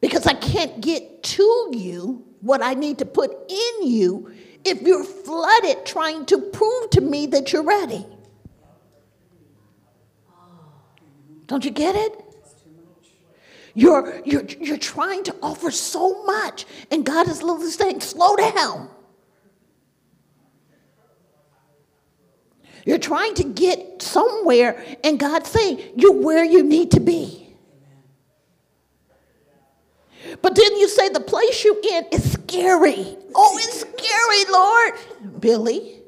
[0.00, 4.32] Because I can't get to you what I need to put in you
[4.64, 8.06] if you're flooded trying to prove to me that you're ready.
[11.46, 12.29] Don't you get it?
[13.80, 18.90] You're, you're, you're trying to offer so much, and God is literally saying, slow down.
[22.84, 27.56] You're trying to get somewhere, and God's saying, You're where you need to be.
[30.42, 33.16] But then you say the place you're in is scary.
[33.34, 35.40] Oh, it's scary, Lord.
[35.40, 36.02] Billy.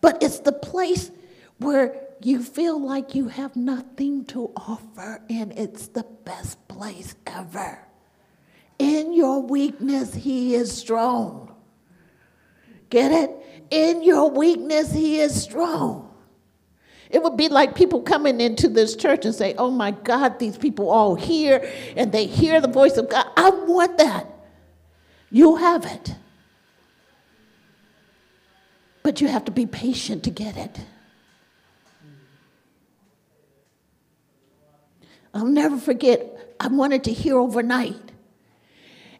[0.00, 1.10] But it's the place
[1.58, 7.78] where you feel like you have nothing to offer, and it's the best place ever.
[8.78, 11.54] In your weakness, He is strong.
[12.90, 13.30] Get it?
[13.70, 16.12] In your weakness, He is strong.
[17.12, 20.56] It would be like people coming into this church and say, Oh my God, these
[20.56, 23.26] people all hear and they hear the voice of God.
[23.36, 24.26] I want that.
[25.30, 26.14] You'll have it.
[29.02, 30.80] But you have to be patient to get it.
[35.34, 38.12] I'll never forget, I wanted to hear overnight.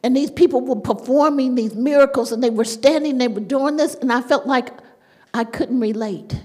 [0.02, 3.94] And these people were performing these miracles and they were standing, they were doing this,
[3.94, 4.70] and I felt like
[5.32, 6.40] I couldn't relate.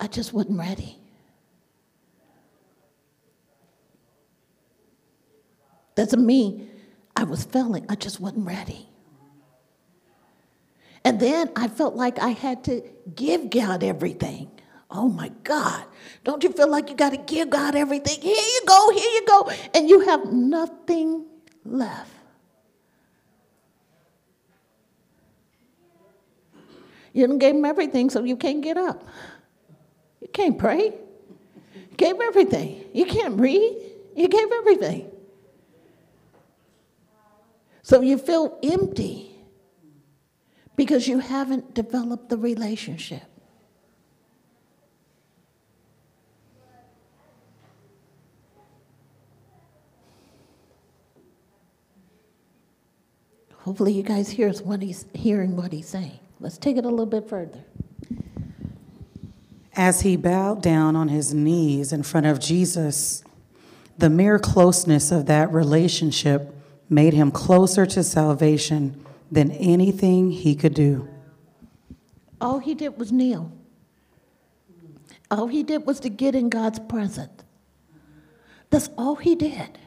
[0.00, 0.96] I just wasn't ready.
[5.94, 6.70] Doesn't mean
[7.16, 8.88] I was failing, I just wasn't ready.
[11.08, 12.82] And then I felt like I had to
[13.14, 14.50] give God everything.
[14.90, 15.82] Oh my God.
[16.22, 18.20] Don't you feel like you got to give God everything?
[18.20, 19.50] Here you go, here you go.
[19.72, 21.24] And you have nothing
[21.64, 22.12] left.
[27.14, 29.08] You didn't give him everything, so you can't get up.
[30.20, 30.92] You can't pray.
[31.74, 32.84] You gave everything.
[32.92, 33.78] You can't read.
[34.14, 35.10] You gave everything.
[37.80, 39.27] So you feel empty
[40.78, 43.24] because you haven't developed the relationship.
[53.56, 56.20] Hopefully, you guys hear what he's hearing what he's saying.
[56.38, 57.64] Let's take it a little bit further.
[59.74, 63.24] As he bowed down on his knees in front of Jesus,
[63.98, 66.54] the mere closeness of that relationship
[66.88, 71.08] made him closer to salvation than anything he could do.
[72.40, 73.52] All he did was kneel.
[75.30, 77.42] All he did was to get in God's presence.
[78.70, 79.78] That's all he did.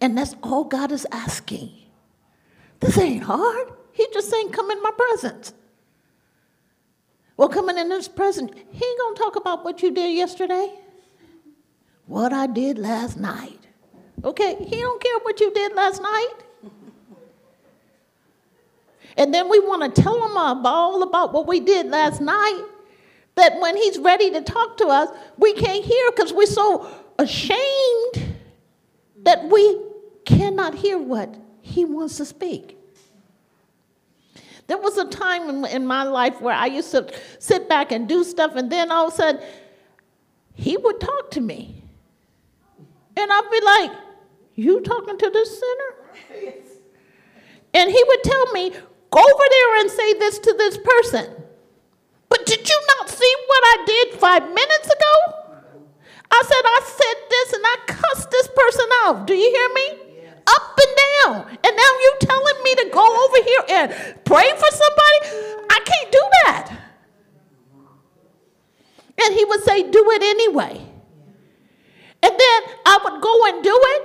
[0.00, 1.70] And that's all God is asking.
[2.80, 3.68] This ain't hard.
[3.92, 5.52] He just saying, Come in my presence.
[7.36, 10.74] Well, coming in his presence, he ain't gonna talk about what you did yesterday.
[12.06, 13.66] What I did last night.
[14.24, 16.34] Okay, he don't care what you did last night.
[19.16, 22.64] And then we want to tell him all about what we did last night.
[23.36, 26.86] That when he's ready to talk to us, we can't hear because we're so
[27.18, 28.36] ashamed
[29.22, 29.78] that we
[30.24, 32.76] cannot hear what he wants to speak.
[34.66, 38.08] There was a time in, in my life where I used to sit back and
[38.08, 39.42] do stuff, and then all of a sudden,
[40.54, 41.82] he would talk to me.
[43.16, 43.98] And I'd be like,
[44.54, 46.54] You talking to this sinner?
[47.72, 48.72] And he would tell me,
[49.10, 51.26] Go over there and say this to this person.
[52.28, 55.14] But did you not see what I did five minutes ago?
[56.30, 59.26] I said, I said this and I cussed this person out.
[59.26, 60.10] Do you hear me?
[60.50, 61.58] up and down.
[61.64, 65.18] And now you're telling me to go over here and pray for somebody?
[65.70, 66.76] I can't do that.
[69.22, 70.80] And he would say, Do it anyway.
[72.22, 74.02] And then I would go and do it.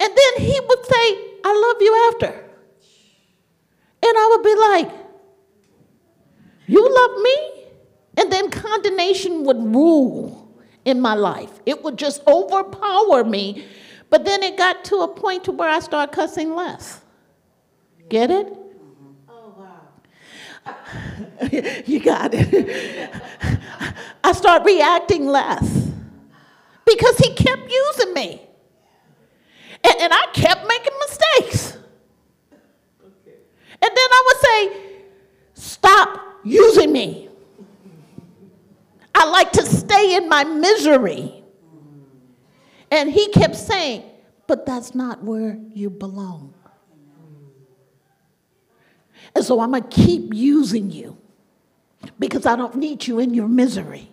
[0.00, 1.04] And then he would say,
[1.44, 2.51] I love you after.
[4.04, 4.90] And I would be like,
[6.66, 7.64] You love me?
[8.18, 11.60] And then condemnation would rule in my life.
[11.64, 13.64] It would just overpower me
[14.12, 17.00] but then it got to a point to where I started cussing less.
[18.10, 18.46] Get it?
[19.26, 21.48] Oh, wow.
[21.86, 23.10] you got it.
[24.22, 25.88] I start reacting less
[26.84, 28.46] because he kept using me.
[29.82, 31.78] And, and I kept making mistakes.
[33.82, 34.92] And then I would say,
[35.54, 37.28] Stop using me.
[39.14, 41.42] I like to stay in my misery.
[42.90, 44.04] And he kept saying,
[44.46, 46.54] But that's not where you belong.
[49.34, 51.16] And so I'm going to keep using you
[52.18, 54.10] because I don't need you in your misery.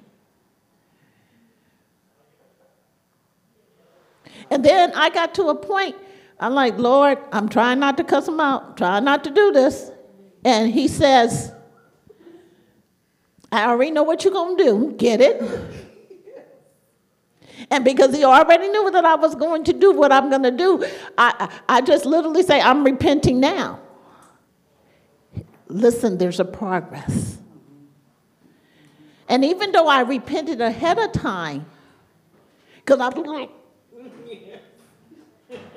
[4.49, 5.95] And then I got to a point,
[6.39, 9.91] I'm like, Lord, I'm trying not to cuss him out, trying not to do this.
[10.45, 11.53] And he says,
[13.51, 14.93] I already know what you're going to do.
[14.97, 15.41] Get it?
[17.69, 20.51] And because he already knew that I was going to do what I'm going to
[20.51, 20.85] do,
[21.17, 23.79] I, I just literally say, I'm repenting now.
[25.67, 27.37] Listen, there's a progress.
[29.27, 31.65] And even though I repented ahead of time,
[32.77, 33.51] because I'm like,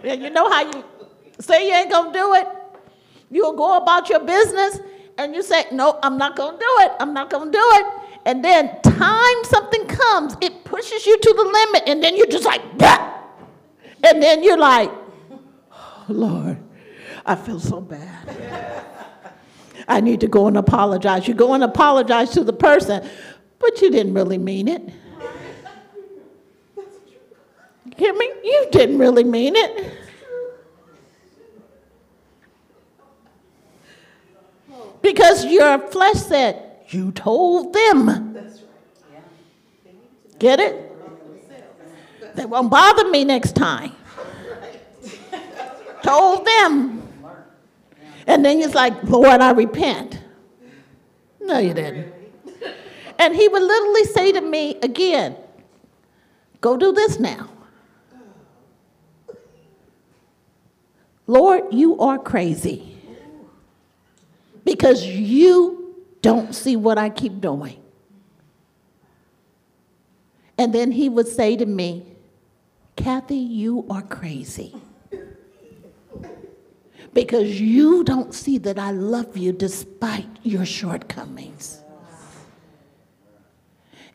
[0.04, 0.84] and you know how you
[1.40, 2.46] say you ain't gonna do it?
[3.30, 4.80] You'll go about your business
[5.18, 6.92] and you say, No, I'm not gonna do it.
[7.00, 7.86] I'm not gonna do it.
[8.24, 12.44] And then time something comes, it pushes you to the limit, and then you're just
[12.44, 13.18] like, bah!
[14.04, 14.90] and then you're like,
[15.72, 16.58] oh, Lord,
[17.26, 18.84] I feel so bad.
[19.88, 21.26] I need to go and apologize.
[21.26, 23.08] You go and apologize to the person,
[23.58, 24.88] but you didn't really mean it.
[28.02, 28.28] Hear me?
[28.42, 29.94] You didn't really mean it.
[35.00, 38.36] Because your flesh said, You told them.
[40.40, 40.90] Get it?
[42.34, 43.92] They won't bother me next time.
[46.02, 47.08] Told them.
[48.26, 50.18] And then he's like, Lord, I repent.
[51.40, 52.12] No, you didn't.
[53.20, 55.36] And he would literally say to me again,
[56.60, 57.51] Go do this now.
[61.32, 62.94] Lord, you are crazy
[64.66, 67.82] because you don't see what I keep doing.
[70.58, 72.04] And then he would say to me,
[72.96, 74.74] Kathy, you are crazy.
[77.14, 81.80] Because you don't see that I love you despite your shortcomings.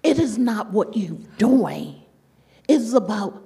[0.04, 1.96] It is not what you're doing,
[2.68, 3.44] it's about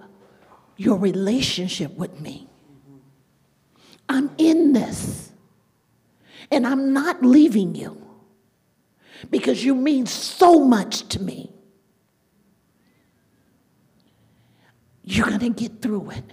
[0.75, 2.50] your relationship with me.
[4.11, 5.31] I'm in this.
[6.51, 7.97] And I'm not leaving you
[9.29, 11.49] because you mean so much to me.
[15.03, 16.23] You're going to get through it.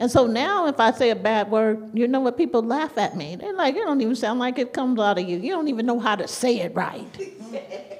[0.00, 2.36] And so now, if I say a bad word, you know what?
[2.36, 3.36] People laugh at me.
[3.36, 5.38] They're like, it don't even sound like it comes out of you.
[5.38, 7.18] You don't even know how to say it right.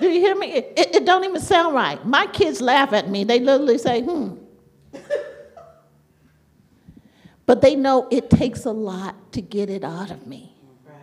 [0.00, 0.52] Do you hear me?
[0.52, 2.04] It, it, it, don't even sound right.
[2.04, 3.24] My kids laugh at me.
[3.24, 4.34] They literally say, hmm.
[7.46, 10.54] but they know it takes a lot to get it out of me.
[10.86, 10.94] Right.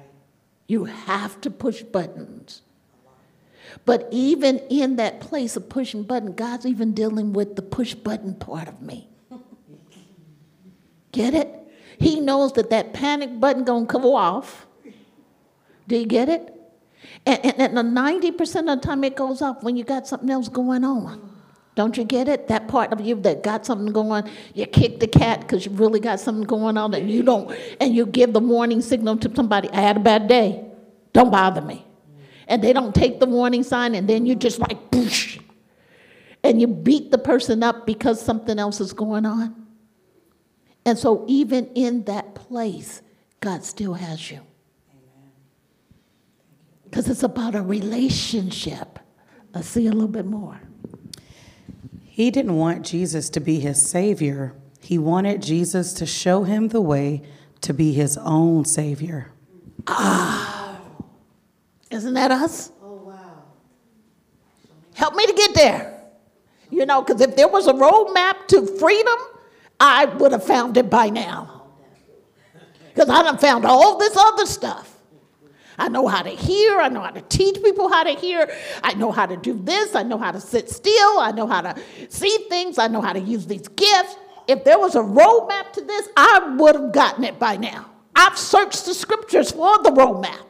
[0.68, 2.62] You have to push buttons.
[3.84, 8.36] But even in that place of pushing button, God's even dealing with the push button
[8.36, 9.10] part of me.
[11.12, 11.50] Get it?
[11.98, 14.68] He knows that that panic button gonna go off.
[15.88, 16.55] Do you get it?
[17.26, 18.40] And, and, and 90%
[18.74, 21.32] of the time it goes off when you got something else going on.
[21.76, 22.48] Don't you get it?
[22.48, 26.00] That part of you that got something going you kick the cat because you really
[26.00, 29.70] got something going on and you don't, and you give the warning signal to somebody,
[29.72, 30.66] I had a bad day.
[31.12, 31.86] Don't bother me.
[32.48, 34.78] And they don't take the warning sign and then you just like,
[36.46, 39.66] and you beat the person up because something else is going on.
[40.86, 43.02] And so even in that place,
[43.42, 44.45] God still has you
[46.86, 49.00] because it's about a relationship.
[49.54, 50.62] Let's see a little bit more.
[52.04, 56.82] He didn't want Jesus to be his savior, he wanted Jesus to show him the
[56.82, 57.24] way
[57.62, 59.32] to be his own savior.
[59.88, 60.80] Ah,
[61.90, 62.72] isn't that us?
[62.82, 63.44] Oh, wow.
[64.94, 66.00] Help me to get there.
[66.70, 69.18] You know, because if there was a roadmap to freedom,
[69.80, 71.64] I would have found it by now.
[72.94, 74.95] Because I done found all this other stuff.
[75.78, 76.80] I know how to hear.
[76.80, 78.50] I know how to teach people how to hear.
[78.84, 79.96] I know how to do this.
[79.96, 81.20] I know how to sit still.
[81.20, 81.76] I know how to
[82.10, 82.78] see things.
[82.78, 84.16] I know how to use these gifts.
[84.48, 87.90] If there was a roadmap to this, I would have gotten it by now.
[88.16, 90.46] I've searched the scriptures for the roadmap.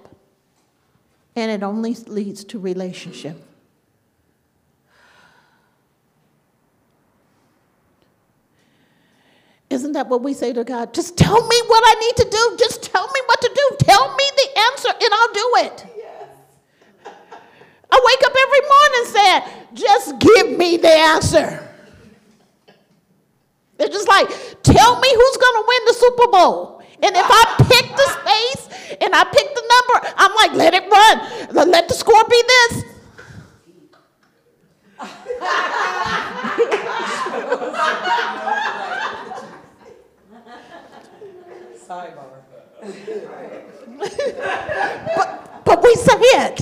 [1.36, 3.42] And it only leads to relationship.
[9.76, 10.94] Isn't that what we say to God?
[10.94, 12.56] Just tell me what I need to do.
[12.58, 13.76] Just tell me what to do.
[13.86, 15.86] Tell me the answer and I'll do it.
[15.98, 16.30] Yes.
[17.92, 19.42] I wake up every morning saying,
[19.74, 21.62] just give me the answer.
[23.78, 24.30] It's just like,
[24.64, 26.82] tell me who's going to win the Super Bowl.
[27.04, 30.08] And if I pick the space and I pick the number.
[30.16, 31.70] I'm like, let it run.
[31.70, 32.84] Let the score be this.
[41.88, 42.42] Sidebar.
[45.16, 46.58] but, but we say it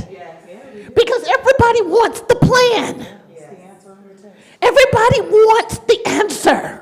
[0.95, 3.05] because everybody wants the plan.
[4.61, 6.79] Everybody wants the answer.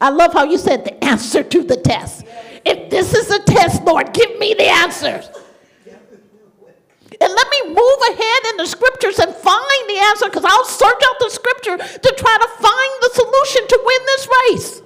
[0.00, 2.24] I love how you said the answer to the test.
[2.64, 5.28] If this is a test, Lord, give me the answers.
[7.20, 11.02] And let me move ahead in the scriptures and find the answer because I'll search
[11.04, 14.82] out the scripture to try to find the solution to win this race.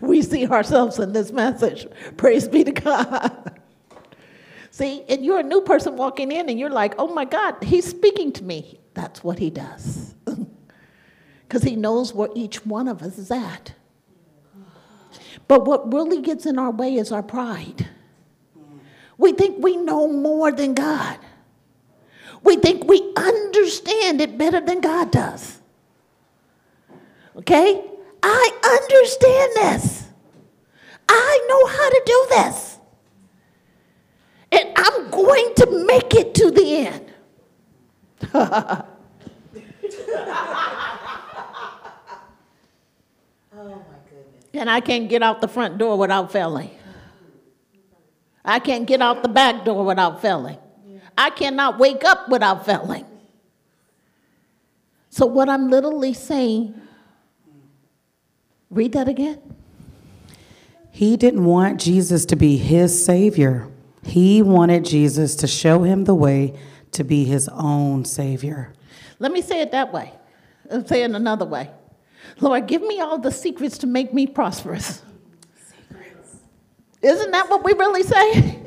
[0.00, 1.86] we see ourselves in this message.
[2.16, 3.60] Praise be to God.
[4.70, 7.84] See, and you're a new person walking in and you're like, oh my God, he's
[7.84, 8.78] speaking to me.
[8.94, 10.14] That's what he does.
[11.48, 13.72] Because he knows where each one of us is at.
[15.48, 17.88] But what really gets in our way is our pride.
[19.16, 21.18] We think we know more than God.
[22.42, 25.58] We think we understand it better than God does.
[27.34, 27.82] Okay?
[28.22, 30.07] I understand this.
[31.08, 32.78] I know how to do this.
[34.52, 37.12] And I'm going to make it to the end.
[38.34, 38.84] oh
[43.54, 43.66] my
[44.08, 44.44] goodness.
[44.54, 46.70] And I can't get out the front door without failing.
[48.44, 50.58] I can't get out the back door without failing.
[51.16, 53.04] I cannot wake up without failing.
[55.10, 56.80] So, what I'm literally saying
[58.70, 59.40] Read that again.
[60.98, 63.68] He didn't want Jesus to be his savior.
[64.02, 66.58] He wanted Jesus to show him the way
[66.90, 68.72] to be his own savior.
[69.20, 70.12] Let me say it that way.
[70.68, 71.70] I'll say it another way.
[72.40, 75.04] Lord, give me all the secrets to make me prosperous.
[75.70, 76.38] Secrets.
[77.00, 78.58] Isn't that what we really say?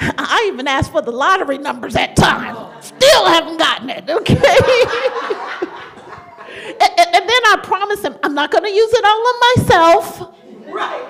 [0.00, 2.82] I even asked for the lottery numbers at time.
[2.82, 4.36] Still haven't gotten it, okay?
[6.66, 10.34] And, and, then I promise him, I'm not going to use it all on myself.
[10.68, 11.04] Right.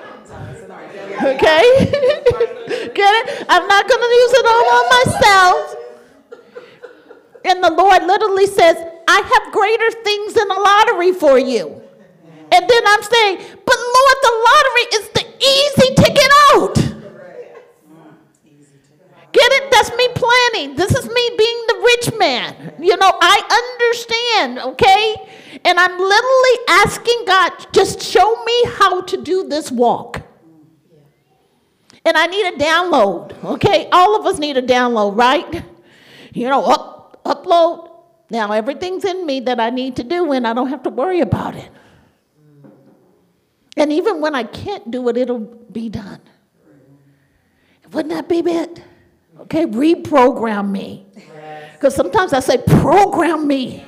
[1.23, 1.63] Okay?
[2.93, 3.45] Get it?
[3.49, 5.75] I'm not going to use it all on myself.
[7.45, 8.77] And the Lord literally says,
[9.07, 11.81] I have greater things than the lottery for you.
[12.51, 16.94] And then I'm saying, but Lord, the lottery is the easy ticket out.
[19.35, 19.69] Get it?
[19.69, 20.75] That's me planning.
[20.77, 22.73] This is me being the rich man.
[22.79, 25.15] You know, I understand, okay?
[25.65, 30.21] And I'm literally asking God, just show me how to do this walk.
[32.05, 33.89] And I need a download, okay?
[33.91, 35.65] All of us need a download, right?
[36.33, 37.91] You know, up, upload.
[38.29, 41.19] Now, everything's in me that I need to do, and I don't have to worry
[41.19, 41.69] about it.
[43.75, 46.21] And even when I can't do it, it'll be done.
[47.91, 48.81] Wouldn't that be it?
[49.41, 51.05] Okay, reprogram me.
[51.73, 53.85] Because sometimes I say, program me.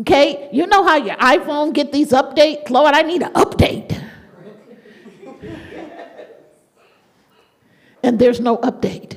[0.00, 0.48] Okay?
[0.52, 2.68] You know how your iPhone get these updates?
[2.68, 4.00] Lord, I need an update.
[8.02, 9.16] and there's no update.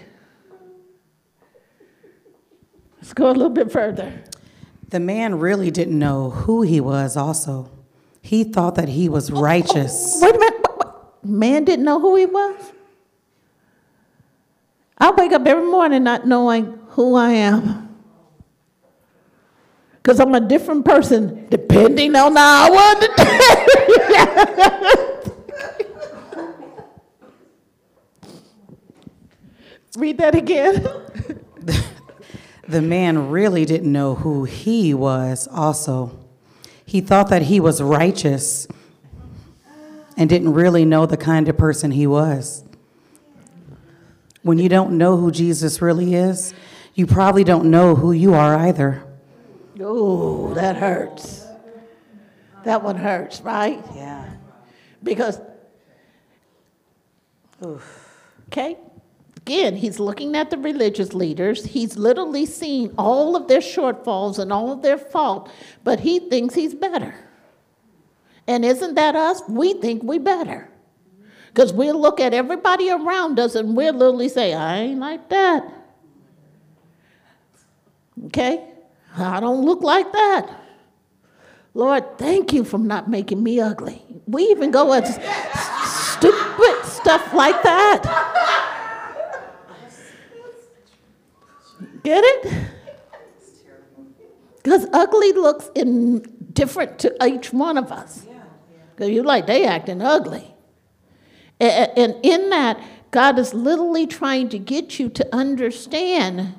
[2.98, 4.24] Let's go a little bit further.
[4.90, 7.72] The man really didn't know who he was, also.
[8.22, 10.20] He thought that he was oh, oh, righteous.
[10.22, 10.54] Oh, wait a minute.
[11.24, 12.74] Man didn't know who he was?
[14.98, 17.96] I wake up every morning not knowing who I am
[20.08, 22.96] because I'm a different person depending on the hour.
[29.98, 30.84] Read that again.
[32.68, 36.18] the man really didn't know who he was, also.
[36.86, 38.68] He thought that he was righteous
[40.16, 42.64] and didn't really know the kind of person he was.
[44.48, 46.54] When you don't know who Jesus really is,
[46.96, 49.04] you probably don't know who you are either.
[49.78, 51.46] Oh, that hurts.
[52.64, 53.84] That one hurts, right?
[53.94, 54.30] Yeah.
[55.04, 55.42] Because,
[57.66, 58.24] oof.
[58.48, 58.78] okay,
[59.36, 61.66] again, he's looking at the religious leaders.
[61.66, 65.52] He's literally seen all of their shortfalls and all of their fault,
[65.84, 67.14] but he thinks he's better.
[68.48, 69.42] And isn't that us?
[69.50, 70.72] We think we're better.
[71.58, 75.68] Because we'll look at everybody around us and we'll literally say, I ain't like that.
[78.26, 78.64] Okay?
[79.18, 80.52] I don't look like that.
[81.74, 84.04] Lord, thank you for not making me ugly.
[84.28, 88.04] We even go at stupid stuff like that.
[92.04, 92.68] Get it?
[94.58, 96.20] Because ugly looks in
[96.54, 98.28] different to each one of us.
[98.96, 100.54] Because you're like, they acting ugly.
[101.60, 102.80] And in that,
[103.12, 106.54] God is literally trying to get you to understand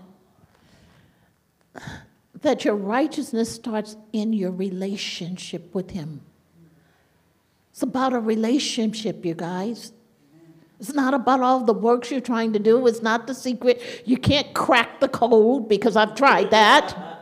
[2.41, 6.23] that your righteousness starts in your relationship with Him.
[7.71, 9.93] It's about a relationship, you guys.
[10.81, 12.87] It's not about all the works you're trying to do.
[12.87, 14.03] It's not the secret.
[14.05, 17.18] You can't crack the code because I've tried that.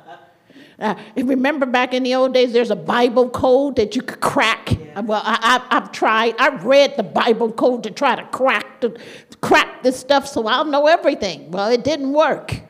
[0.78, 4.72] Uh, remember back in the old days, there's a Bible code that you could crack.
[4.72, 5.00] Yeah.
[5.00, 6.34] Well, I, have tried.
[6.38, 8.98] I've read the Bible code to try to crack the,
[9.40, 11.50] crack this stuff so I'll know everything.
[11.50, 12.60] Well, it didn't work.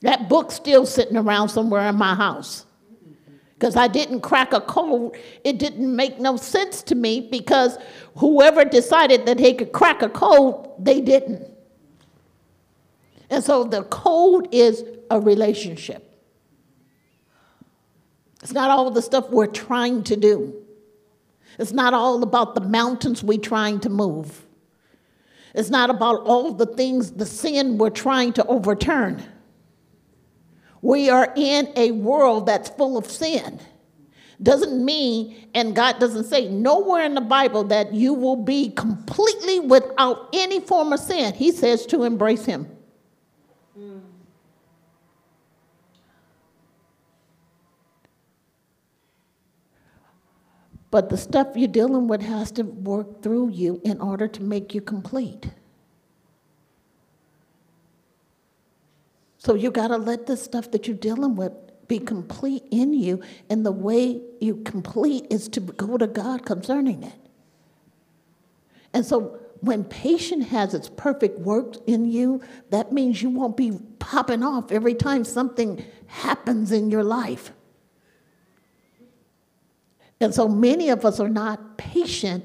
[0.00, 2.66] That book's still sitting around somewhere in my house
[3.54, 5.16] because I didn't crack a code.
[5.44, 7.78] It didn't make no sense to me because
[8.16, 11.48] whoever decided that they could crack a code, they didn't.
[13.30, 16.11] And so the code is a relationship.
[18.42, 20.54] It's not all the stuff we're trying to do.
[21.58, 24.46] It's not all about the mountains we're trying to move.
[25.54, 29.22] It's not about all the things, the sin we're trying to overturn.
[30.80, 33.60] We are in a world that's full of sin.
[34.42, 39.60] Doesn't mean, and God doesn't say nowhere in the Bible that you will be completely
[39.60, 41.34] without any form of sin.
[41.34, 42.66] He says to embrace Him.
[43.76, 43.98] Hmm.
[50.92, 54.74] But the stuff you're dealing with has to work through you in order to make
[54.74, 55.50] you complete.
[59.38, 61.54] So you got to let the stuff that you're dealing with
[61.88, 63.22] be complete in you.
[63.48, 67.18] And the way you complete is to go to God concerning it.
[68.92, 73.78] And so when patience has its perfect work in you, that means you won't be
[73.98, 77.50] popping off every time something happens in your life.
[80.22, 82.44] And so many of us are not patient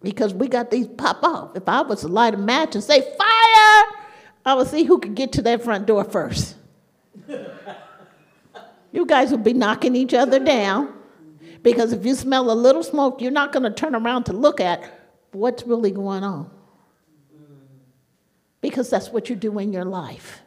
[0.00, 1.56] because we got these pop off.
[1.56, 3.84] If I was to light a match and say, fire,
[4.44, 6.54] I would see who could get to that front door first.
[8.92, 10.94] you guys will be knocking each other down
[11.64, 14.60] because if you smell a little smoke, you're not going to turn around to look
[14.60, 14.88] at
[15.32, 16.48] what's really going on.
[18.60, 20.42] Because that's what you do in your life.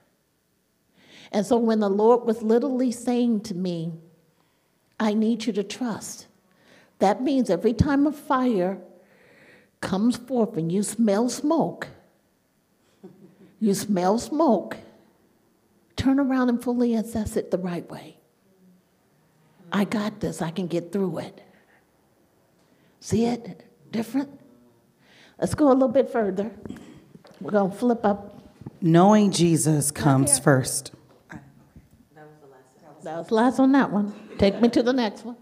[1.33, 3.91] And so when the Lord was literally saying to me,
[4.97, 6.27] I need you to trust,
[6.99, 8.77] that means every time a fire
[9.81, 11.87] comes forth and you smell smoke,
[13.59, 14.77] you smell smoke,
[15.95, 18.17] turn around and fully assess it the right way.
[19.71, 21.41] I got this, I can get through it.
[22.99, 24.29] See it different?
[25.39, 26.51] Let's go a little bit further.
[27.39, 28.35] We're going to flip up.
[28.81, 30.91] Knowing Jesus comes first.
[31.31, 34.13] That was the last one That was the last on that one.
[34.37, 35.37] Take me to the next one.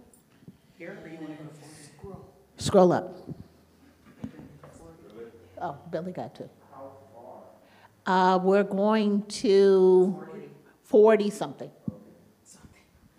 [2.57, 3.15] Scroll up.
[5.61, 6.49] Oh, Billy got to.
[8.05, 10.23] Uh, we're going to
[10.83, 11.71] 40 something.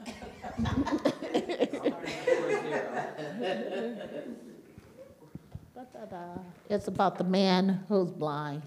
[6.69, 8.63] it's about the man who's blind.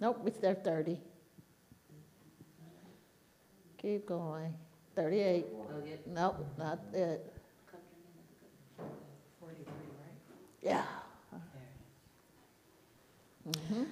[0.00, 0.98] Nope, it's there 30.
[3.78, 4.54] Keep going.
[4.94, 5.46] 38.
[6.06, 7.39] Nope, not it.
[10.62, 10.82] Yeah.
[13.48, 13.84] Mm-hmm.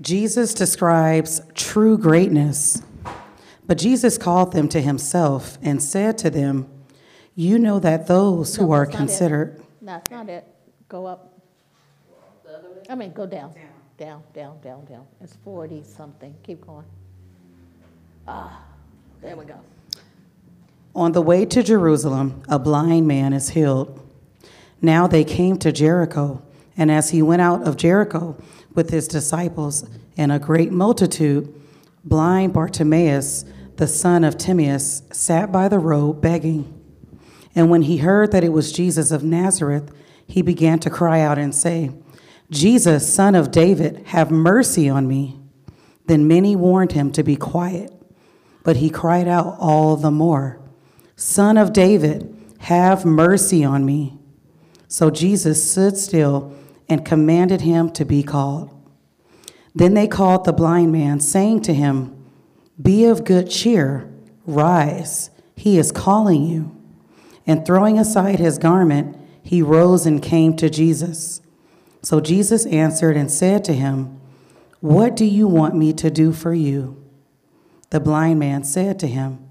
[0.00, 2.82] Jesus describes true greatness.
[3.66, 6.68] But Jesus called them to himself and said to them,
[7.34, 9.62] You know that those who no, are considered.
[9.82, 10.46] That's not it.
[10.88, 11.38] Go up.
[12.88, 13.54] I mean, go down.
[13.98, 15.06] Down, down, down, down.
[15.20, 16.34] It's 40 something.
[16.42, 16.86] Keep going.
[18.26, 18.62] Ah,
[19.20, 19.60] there we go.
[20.94, 24.00] On the way to Jerusalem, a blind man is healed.
[24.80, 26.42] Now they came to Jericho,
[26.76, 28.40] and as he went out of Jericho,
[28.74, 31.52] with his disciples and a great multitude,
[32.04, 33.44] blind Bartimaeus,
[33.76, 36.74] the son of Timaeus, sat by the road begging.
[37.54, 39.90] And when he heard that it was Jesus of Nazareth,
[40.26, 41.90] he began to cry out and say,
[42.50, 45.40] Jesus, son of David, have mercy on me.
[46.06, 47.92] Then many warned him to be quiet,
[48.62, 50.60] but he cried out all the more,
[51.16, 54.17] Son of David, have mercy on me.
[54.88, 56.56] So Jesus stood still
[56.88, 58.74] and commanded him to be called.
[59.74, 62.16] Then they called the blind man, saying to him,
[62.80, 64.10] Be of good cheer,
[64.46, 66.74] rise, he is calling you.
[67.46, 71.42] And throwing aside his garment, he rose and came to Jesus.
[72.02, 74.20] So Jesus answered and said to him,
[74.80, 77.02] What do you want me to do for you?
[77.90, 79.47] The blind man said to him,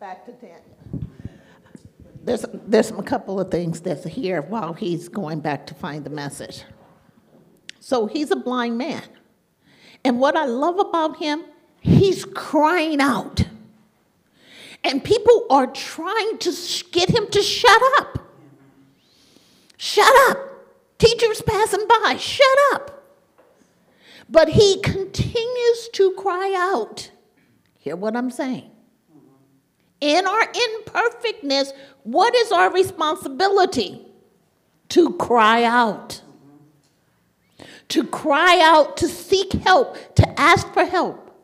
[0.00, 0.50] Back to 10.
[2.22, 6.10] There's, there's a couple of things that's here while he's going back to find the
[6.10, 6.64] message.
[7.80, 9.02] So he's a blind man.
[10.04, 11.44] And what I love about him,
[11.80, 13.42] he's crying out.
[14.84, 16.52] And people are trying to
[16.90, 18.19] get him to shut up.
[19.82, 20.36] Shut up.
[20.98, 23.02] Teachers passing by, shut up.
[24.28, 27.10] But he continues to cry out.
[27.78, 28.70] Hear what I'm saying?
[30.02, 31.72] In our imperfectness,
[32.02, 34.06] what is our responsibility?
[34.90, 36.20] To cry out.
[37.88, 41.34] To cry out, to seek help, to ask for help.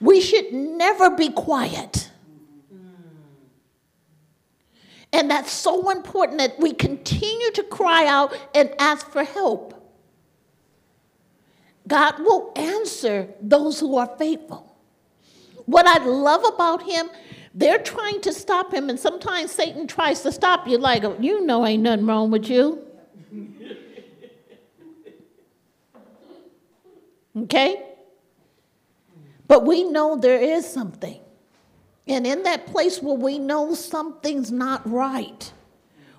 [0.00, 2.05] We should never be quiet.
[5.16, 9.72] And that's so important that we continue to cry out and ask for help.
[11.88, 14.76] God will answer those who are faithful.
[15.64, 17.08] What I love about him,
[17.54, 21.64] they're trying to stop him, and sometimes Satan tries to stop you, like, you know,
[21.64, 22.82] ain't nothing wrong with you.
[27.38, 27.82] Okay?
[29.46, 31.20] But we know there is something.
[32.06, 35.52] And in that place where we know something's not right,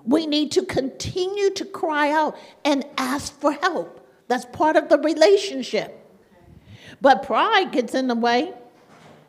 [0.04, 4.06] we need to continue to cry out and ask for help.
[4.26, 5.94] That's part of the relationship.
[7.00, 8.52] But pride gets in the way.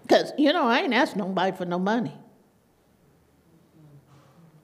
[0.01, 2.13] Because, you know, I ain't asked nobody for no money.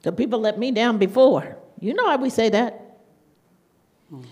[0.01, 1.57] The people let me down before.
[1.79, 2.99] You know how we say that.
[4.11, 4.25] Mm-hmm.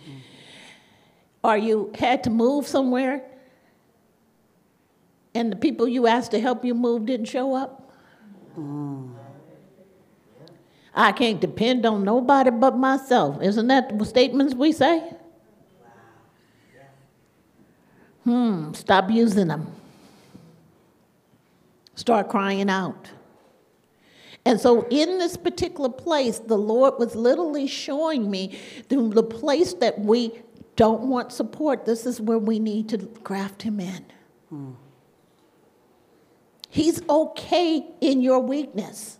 [1.43, 3.23] Or you had to move somewhere
[5.35, 7.91] and the people you asked to help you move didn't show up?
[8.57, 9.13] Mm.
[10.95, 13.41] I can't depend on nobody but myself.
[13.41, 15.13] Isn't that the statements we say?
[18.23, 19.67] Hmm, stop using them.
[21.95, 23.09] Start crying out.
[24.45, 28.59] And so, in this particular place, the Lord was literally showing me
[28.89, 30.33] the, the place that we
[30.75, 31.85] don't want support.
[31.85, 34.05] This is where we need to graft Him in.
[34.49, 34.71] Hmm.
[36.73, 39.19] He's okay in your weakness.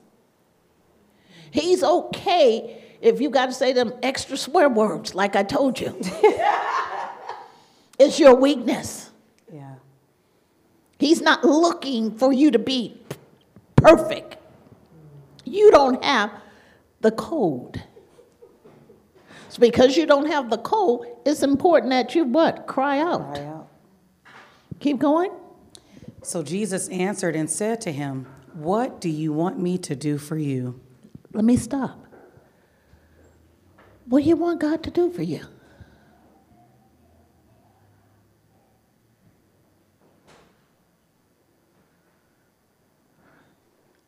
[1.51, 5.95] He's okay if you got to say them extra swear words, like I told you.
[7.99, 9.11] it's your weakness.
[9.53, 9.75] Yeah.
[10.97, 12.99] He's not looking for you to be
[13.75, 14.37] perfect.
[15.45, 16.31] You don't have
[17.01, 17.83] the code.
[19.49, 22.65] So because you don't have the code, it's important that you what?
[22.65, 23.35] Cry out.
[23.35, 23.67] Cry out.
[24.79, 25.29] Keep going.
[26.23, 30.37] So Jesus answered and said to him, What do you want me to do for
[30.37, 30.79] you?
[31.33, 31.99] Let me stop.
[34.05, 35.45] What do you want God to do for you?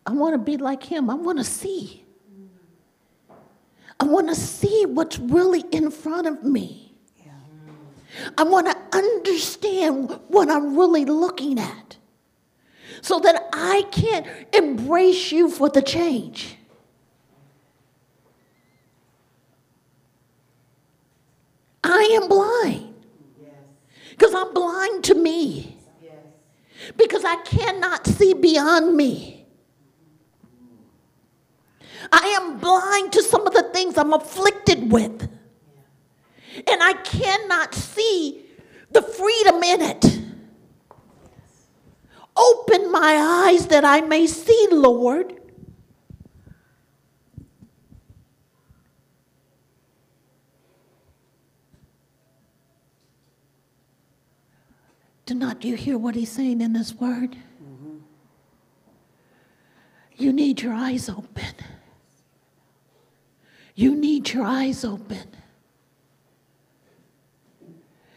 [0.05, 1.09] I want to be like him.
[1.09, 2.05] I want to see.
[3.99, 6.93] I want to see what's really in front of me.
[7.25, 7.31] Yeah.
[8.37, 11.97] I want to understand what I'm really looking at
[13.05, 16.57] so that I can embrace you for the change.
[21.83, 22.95] I am blind.
[24.09, 25.77] Because I'm blind to me.
[26.97, 29.45] Because I cannot see beyond me.
[32.11, 35.29] I am blind to some of the things I'm afflicted with.
[36.55, 38.47] And I cannot see
[38.89, 40.24] the freedom in it.
[42.37, 45.39] Open my eyes that I may see, Lord.
[55.25, 57.35] Do not you hear what he's saying in this word?
[57.63, 57.97] Mm-hmm.
[60.17, 61.55] You need your eyes open.
[63.73, 65.27] You need your eyes open.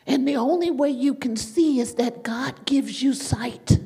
[0.07, 3.79] And the only way you can see is that God gives you sight.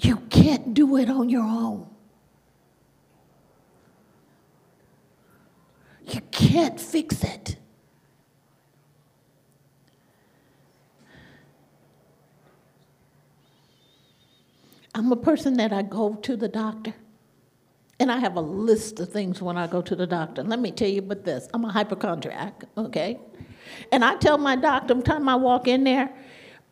[0.00, 1.88] You can't do it on your own.
[6.06, 7.56] You can't fix it.
[14.94, 16.92] I'm a person that I go to the doctor,
[18.00, 20.42] and I have a list of things when I go to the doctor.
[20.42, 23.20] let me tell you about this I'm a hypochondriac, okay?
[23.92, 26.10] And I tell my doctor, every time I walk in there,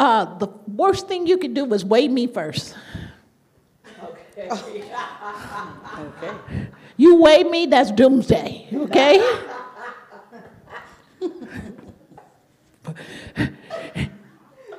[0.00, 2.74] uh, the worst thing you could do is weigh me first.
[4.38, 6.34] Okay.
[6.98, 9.38] You weigh me, that's doomsday, okay?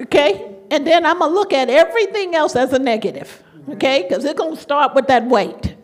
[0.01, 0.55] okay?
[0.69, 4.01] And then I'm going to look at everything else as a negative, okay?
[4.01, 4.09] Mm-hmm.
[4.09, 5.75] Because it's going to start with that weight.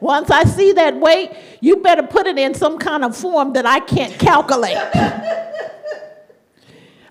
[0.00, 3.66] Once I see that weight, you better put it in some kind of form that
[3.66, 4.78] I can't calculate.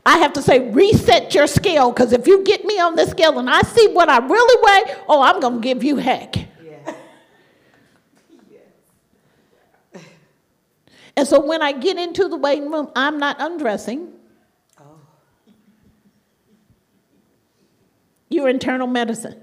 [0.07, 3.39] I have to say, reset your scale, because if you get me on this scale
[3.39, 6.37] and I see what I really weigh, oh, I'm going to give you heck.
[6.37, 6.93] Yeah.
[9.93, 10.01] yeah.
[11.17, 14.13] And so when I get into the waiting room, I'm not undressing.
[14.79, 14.97] Oh.
[18.29, 19.41] Your internal medicine.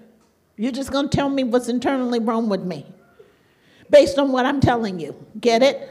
[0.57, 2.87] You're just going to tell me what's internally wrong with me
[3.91, 5.15] based on what I'm telling you.
[5.39, 5.91] Get it?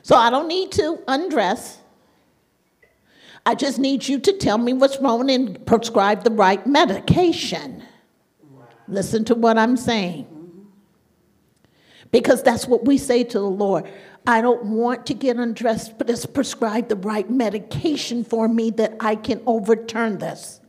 [0.00, 1.79] So I don't need to undress.
[3.46, 7.82] I just need you to tell me what's wrong and prescribe the right medication.
[8.86, 10.26] Listen to what I'm saying.
[12.12, 13.88] Because that's what we say to the Lord.
[14.26, 18.96] I don't want to get undressed, but just prescribe the right medication for me that
[19.00, 20.60] I can overturn this.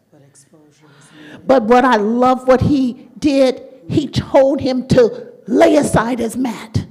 [1.45, 6.85] But what I love what he did, he told him to lay aside his mat.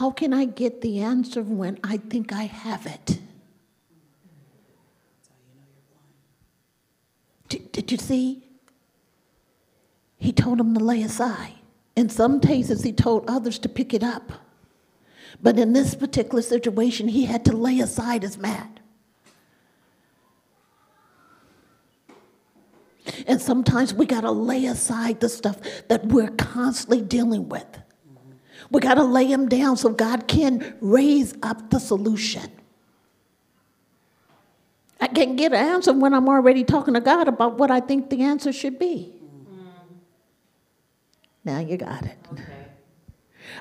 [0.00, 3.18] How can I get the answer when I think I have it?
[7.50, 8.48] Did, did you see?
[10.16, 11.52] He told him to lay aside.
[11.96, 14.32] In some cases, he told others to pick it up.
[15.42, 18.80] But in this particular situation, he had to lay aside his mat.
[23.26, 27.66] And sometimes we got to lay aside the stuff that we're constantly dealing with.
[28.70, 32.50] We got to lay him down so God can raise up the solution.
[35.00, 38.10] I can't get an answer when I'm already talking to God about what I think
[38.10, 39.14] the answer should be.
[39.24, 39.94] Mm-hmm.
[41.44, 42.18] Now you got it.
[42.32, 42.66] Okay.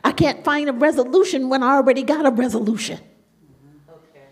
[0.03, 2.97] I can't find a resolution when I already got a resolution.
[2.97, 3.91] Mm-hmm.
[3.91, 4.25] Okay.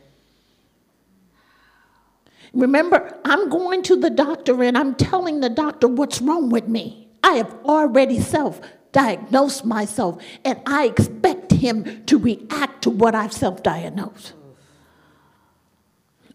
[2.54, 7.08] Remember, I'm going to the doctor and I'm telling the doctor what's wrong with me.
[7.24, 8.60] I have already self
[8.98, 14.34] diagnosed myself and I expect him to react to what I've self diagnosed.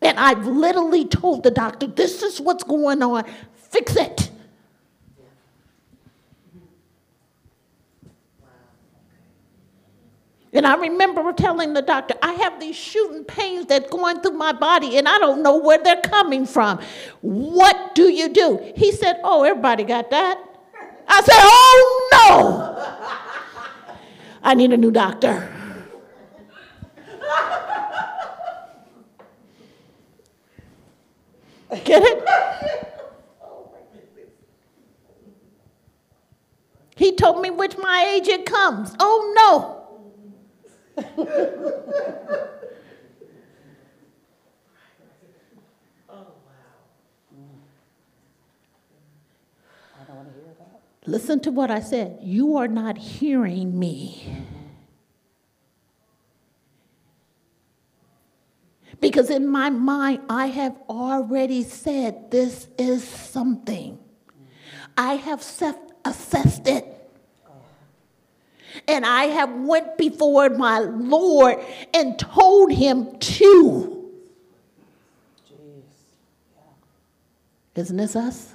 [0.01, 3.25] And I've literally told the doctor, this is what's going on,
[3.57, 4.31] fix it.
[10.53, 14.53] And I remember telling the doctor, I have these shooting pains that going through my
[14.53, 16.79] body and I don't know where they're coming from.
[17.23, 18.73] What do you do?
[18.77, 20.39] He said, Oh, everybody got that.
[21.09, 22.02] I said, Oh
[24.43, 25.49] I need a new doctor.
[31.85, 32.29] Get it?
[36.97, 38.95] He told me which my agent comes.
[39.01, 39.79] Oh no.
[51.05, 52.19] Listen to what I said.
[52.23, 54.45] You are not hearing me.
[59.01, 63.99] Because in my mind, I have already said this is something.
[64.97, 66.87] I have self assessed it.
[68.87, 71.59] And I have went before my Lord
[71.93, 74.11] and told him to.
[77.75, 78.52] Isn't this us?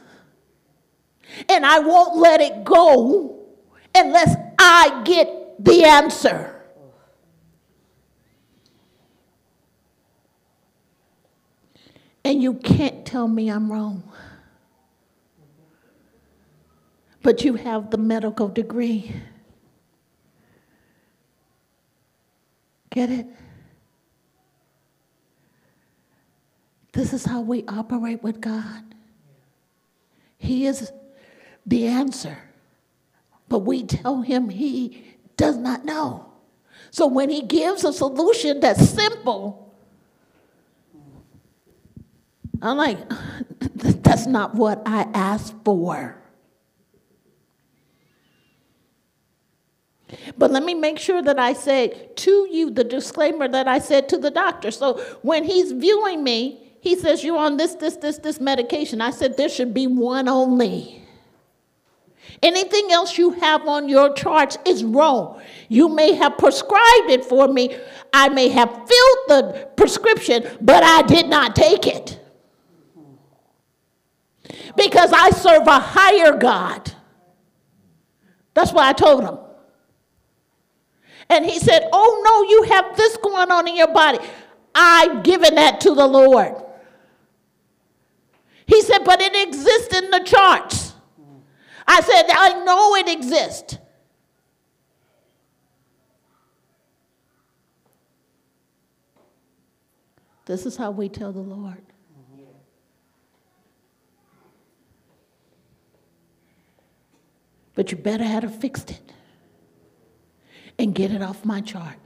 [1.50, 3.46] And I won't let it go
[3.94, 6.54] unless I get the answer.
[12.24, 14.04] And you can't tell me I'm wrong.
[17.22, 19.14] But you have the medical degree.
[22.90, 23.28] Get it?
[26.92, 28.84] This is how we operate with God.
[30.38, 30.92] He is
[31.68, 32.38] the answer,
[33.49, 35.03] but we tell him he
[35.36, 36.26] does not know.
[36.89, 39.76] So when he gives a solution that's simple,
[42.61, 42.97] I'm like,
[43.59, 46.15] that's not what I asked for.
[50.38, 54.07] But let me make sure that I say to you the disclaimer that I said
[54.09, 54.72] to the doctor.
[54.72, 59.01] So when he's viewing me, he says, You're on this, this, this, this medication.
[59.01, 61.03] I said, There should be one only.
[62.44, 65.42] Anything else you have on your charts is wrong.
[65.70, 67.76] You may have prescribed it for me.
[68.14, 72.20] I may have filled the prescription, but I did not take it.
[74.76, 76.94] Because I serve a higher God.
[78.54, 79.40] That's what I told him.
[81.30, 84.20] And he said, Oh, no, you have this going on in your body.
[84.74, 86.54] I've given that to the Lord.
[88.68, 90.87] He said, But it exists in the charts.
[91.88, 93.78] I said, I know it exists.
[100.46, 101.82] This is how we tell the Lord.
[107.76, 109.14] But you better have fixed it
[110.80, 111.98] and get it off my chart.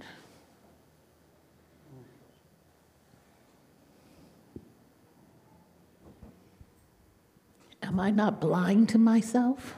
[7.92, 9.76] Am I not blind to myself?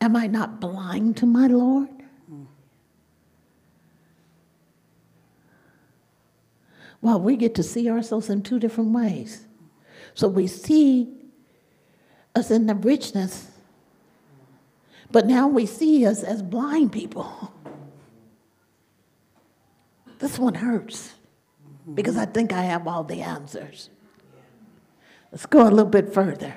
[0.00, 1.88] Am I not blind to my Lord?
[7.00, 9.46] Well, we get to see ourselves in two different ways.
[10.14, 11.14] So we see
[12.34, 13.52] us in the richness,
[15.12, 17.52] but now we see us as blind people.
[20.18, 21.14] This one hurts
[21.94, 23.90] because I think I have all the answers.
[25.34, 26.54] Let's go a little bit further.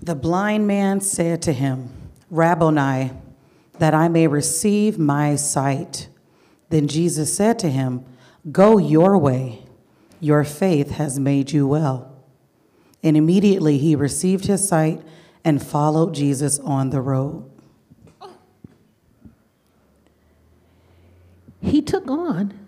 [0.00, 1.90] The blind man said to him,
[2.30, 3.10] Rabboni,
[3.78, 6.08] that I may receive my sight.
[6.70, 8.06] Then Jesus said to him,
[8.50, 9.66] Go your way,
[10.20, 12.16] your faith has made you well.
[13.02, 15.02] And immediately he received his sight
[15.44, 17.44] and followed Jesus on the road.
[21.60, 22.58] He took on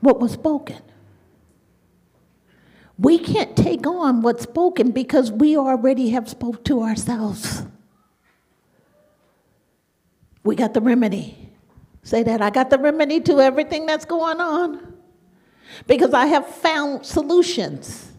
[0.00, 0.80] what was spoken.
[2.98, 7.62] We can't take on what's spoken because we already have spoke to ourselves.
[10.44, 11.50] We got the remedy.
[12.02, 14.94] Say that I got the remedy to everything that's going on
[15.86, 18.10] because I have found solutions.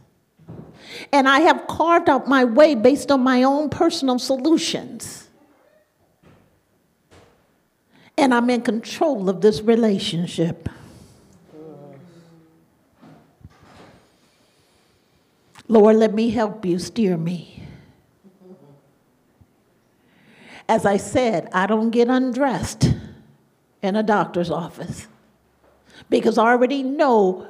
[1.11, 5.30] And I have carved out my way based on my own personal solutions.
[8.17, 10.69] And I'm in control of this relationship.
[15.68, 17.64] Lord, let me help you steer me.
[20.68, 22.93] As I said, I don't get undressed
[23.82, 25.07] in a doctor's office
[26.09, 27.47] because I already know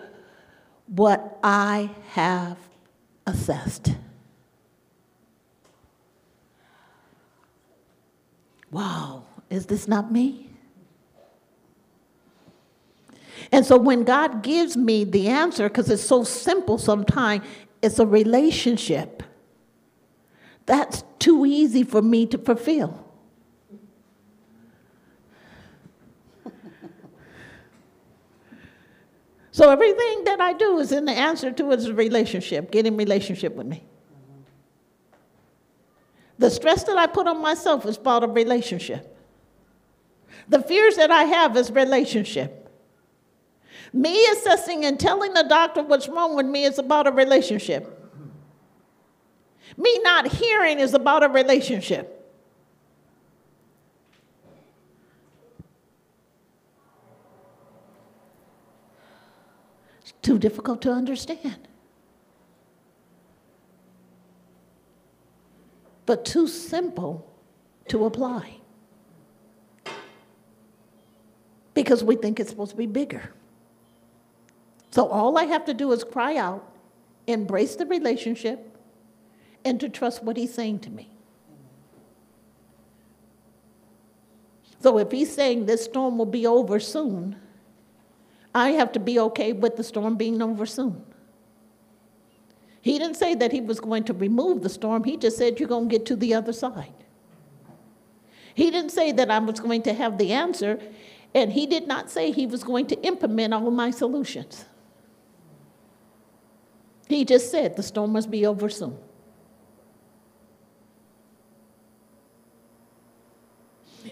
[0.88, 2.58] what I have
[3.26, 3.94] assessed.
[8.72, 10.50] Wow, is this not me?
[13.52, 17.44] And so when God gives me the answer, because it's so simple sometimes,
[17.84, 19.22] it's a relationship.
[20.66, 23.06] That's too easy for me to fulfill.
[29.52, 32.98] So everything that I do is in the answer to is a relationship, get in
[32.98, 33.84] relationship with me.
[36.40, 39.16] The stress that I put on myself is about a relationship.
[40.50, 42.63] The fears that I have is relationship.
[43.94, 48.00] Me assessing and telling the doctor what's wrong with me is about a relationship.
[49.78, 52.20] Me not hearing is about a relationship.
[60.02, 61.68] It's too difficult to understand.
[66.08, 67.32] But too simple
[67.90, 68.58] to apply.
[71.76, 73.32] Because we think it's supposed to be bigger.
[74.94, 76.72] So all I have to do is cry out,
[77.26, 78.78] embrace the relationship,
[79.66, 81.10] and to trust what he's saying to me.
[84.82, 87.38] So if he's saying this storm will be over soon,
[88.54, 91.04] I have to be okay with the storm being over soon.
[92.80, 95.70] He didn't say that he was going to remove the storm, he just said, You're
[95.70, 96.94] going to get to the other side.
[98.54, 100.80] He didn't say that I was going to have the answer,
[101.34, 104.66] and he did not say he was going to implement all my solutions.
[107.08, 108.98] He just said the storm must be over soon.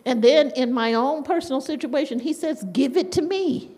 [0.05, 3.71] And then in my own personal situation, he says, Give it to me.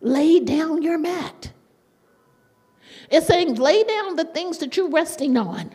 [0.00, 1.52] Lay down your mat.
[3.10, 5.70] It's saying, Lay down the things that you're resting on.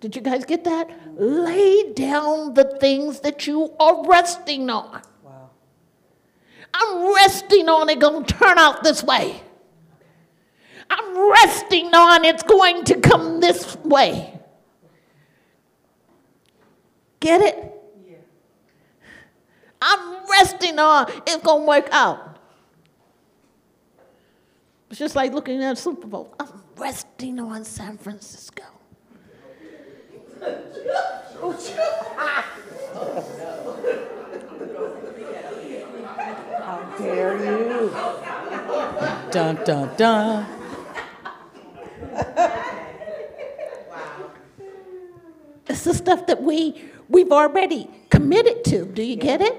[0.00, 0.90] Did you guys get that?
[1.16, 5.00] Lay down the things that you are resting on.
[5.22, 5.50] Wow.
[6.74, 9.42] I'm resting on it, gonna turn out this way.
[10.92, 14.38] I'm resting on it's going to come this way.
[17.18, 17.72] Get it?
[18.06, 18.16] Yeah.
[19.80, 22.36] I'm resting on it's going to work out.
[24.90, 26.34] It's just like looking at a Super Bowl.
[26.38, 28.64] I'm resting on San Francisco.
[36.58, 37.90] How dare you?
[39.30, 40.61] Dun, dun, dun.
[45.68, 48.84] It's the stuff that we we've already committed to.
[48.84, 49.54] Do you get it?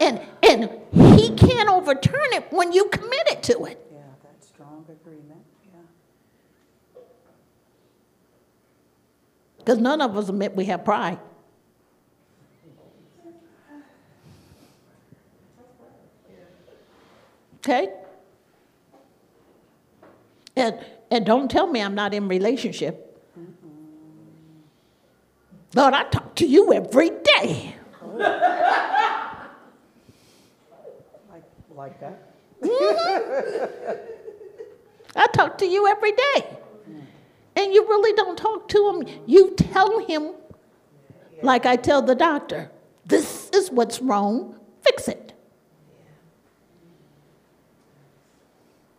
[0.00, 3.80] And and he can't overturn it when you committed to it.
[3.92, 5.42] Yeah, that's strong agreement.
[5.72, 7.00] Yeah.
[9.58, 11.18] Because none of us admit we have pride.
[17.64, 17.88] Okay?
[20.54, 20.78] And,
[21.14, 23.10] and don't tell me I'm not in relationship.
[25.74, 27.74] Lord, I talk to you every day.
[31.30, 31.42] Like,
[31.74, 32.34] like that?
[32.62, 33.94] Mm-hmm.
[35.16, 36.46] I talk to you every day.
[37.56, 39.06] And you really don't talk to him.
[39.26, 40.32] You tell him,
[41.42, 42.70] like I tell the doctor,
[43.04, 45.23] this is what's wrong, fix it.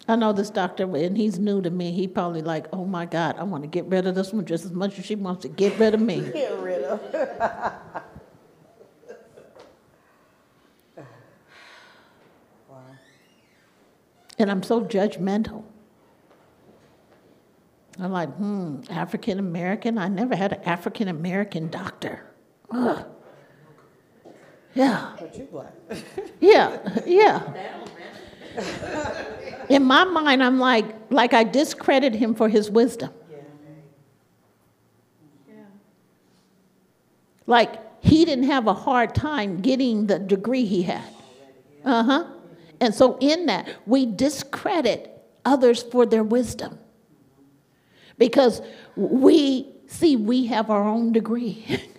[0.07, 1.91] I know this doctor, and he's new to me.
[1.91, 4.63] He probably like, oh my God, I want to get rid of this one just
[4.63, 6.21] as much as she wants to get rid of me.
[6.33, 7.01] Get rid of.
[14.37, 15.63] And I'm so judgmental.
[17.97, 19.97] I'm like, hmm, African American?
[19.97, 22.25] I never had an African American doctor.
[22.69, 23.05] Ugh.
[24.73, 25.15] Yeah.
[25.17, 25.73] But you black.
[26.41, 27.71] Yeah, yeah.
[29.69, 33.11] In my mind, I'm like, like I discredit him for his wisdom.
[37.47, 41.03] Like he didn't have a hard time getting the degree he had.
[41.83, 42.25] Uh huh.
[42.81, 45.11] And so, in that, we discredit
[45.45, 46.77] others for their wisdom
[48.17, 48.61] because
[48.95, 51.65] we see we have our own degree.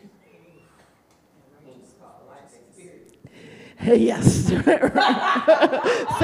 [3.85, 4.47] yes.
[4.47, 4.63] Say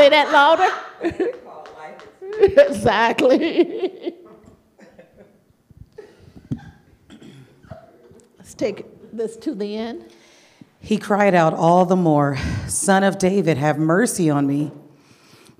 [0.08, 0.68] that louder.
[2.40, 4.14] exactly.
[8.38, 10.12] Let's take this to the end.
[10.80, 12.36] He cried out all the more,
[12.66, 14.72] Son of David, have mercy on me.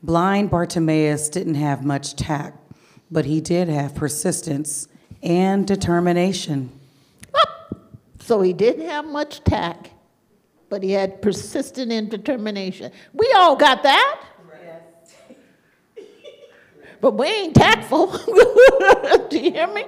[0.03, 2.59] Blind Bartimaeus didn't have much tact,
[3.09, 4.89] but he did have persistence
[5.23, 6.73] and determination.
[8.19, 9.91] So he didn't have much tact,
[10.73, 12.91] but he had persistent and determination.
[13.13, 14.25] We all got that.
[16.99, 18.07] But we ain't tactful.
[19.29, 19.85] Do you hear me?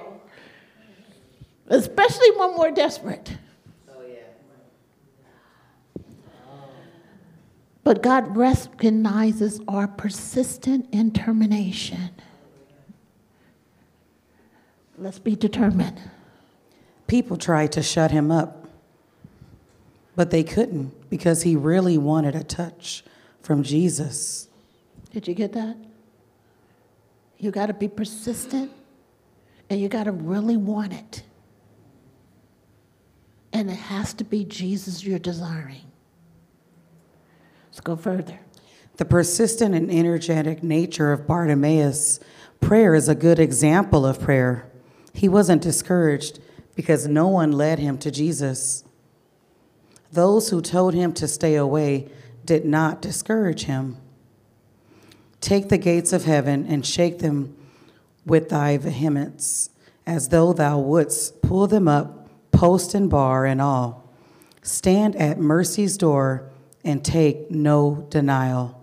[1.69, 3.35] Especially when we're desperate.
[3.89, 4.03] Oh,
[7.83, 12.11] but God recognizes our persistent determination.
[14.99, 15.99] Let's be determined.
[17.07, 18.64] People tried to shut him up,
[20.15, 23.03] but they couldn't because he really wanted a touch
[23.41, 24.47] from Jesus.
[25.11, 25.77] Did you get that?
[27.37, 28.71] You got to be persistent
[29.69, 31.23] and you got to really want it.
[33.51, 35.91] And it has to be Jesus you're desiring.
[37.67, 38.39] Let's go further.
[38.97, 42.19] The persistent and energetic nature of Bartimaeus'
[42.61, 44.69] prayer is a good example of prayer.
[45.13, 46.39] He wasn't discouraged
[46.75, 48.83] because no one led him to Jesus.
[50.11, 52.09] Those who told him to stay away
[52.45, 53.97] did not discourage him.
[55.41, 57.55] Take the gates of heaven and shake them
[58.25, 59.69] with thy vehemence,
[60.05, 64.09] as though thou wouldst pull them up, post and bar and all.
[64.61, 66.49] Stand at mercy's door
[66.83, 68.81] and take no denial.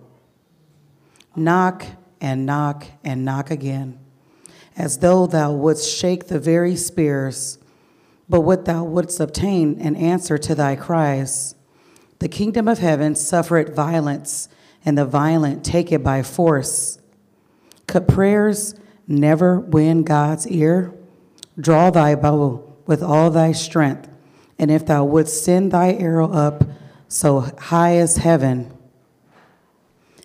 [1.35, 1.85] Knock
[2.21, 3.99] and knock and knock again,
[4.77, 7.57] as though thou wouldst shake the very spears,
[8.33, 11.53] but what thou wouldst obtain an answer to thy cries.
[12.17, 14.49] The kingdom of heaven suffereth violence,
[14.83, 16.97] and the violent take it by force.
[17.85, 18.73] Could prayers
[19.07, 20.95] never win God's ear?
[21.59, 24.09] Draw thy bow with all thy strength,
[24.57, 26.63] and if thou wouldst send thy arrow up
[27.07, 28.75] so high as heaven,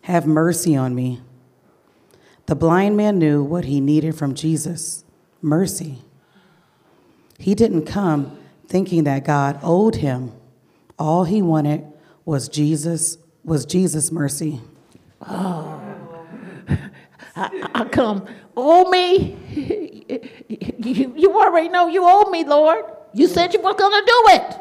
[0.05, 1.21] have mercy on me.
[2.47, 5.05] The blind man knew what he needed from Jesus
[5.43, 6.05] mercy.
[7.39, 8.37] He didn't come
[8.67, 10.33] thinking that God owed him.
[10.99, 11.87] All he wanted
[12.25, 14.61] was Jesus was Jesus' mercy.
[15.21, 15.81] I,
[17.75, 19.37] I come, owe me.
[20.49, 22.85] You, you already know you owe me, Lord.
[23.15, 24.57] You said you were going to do it.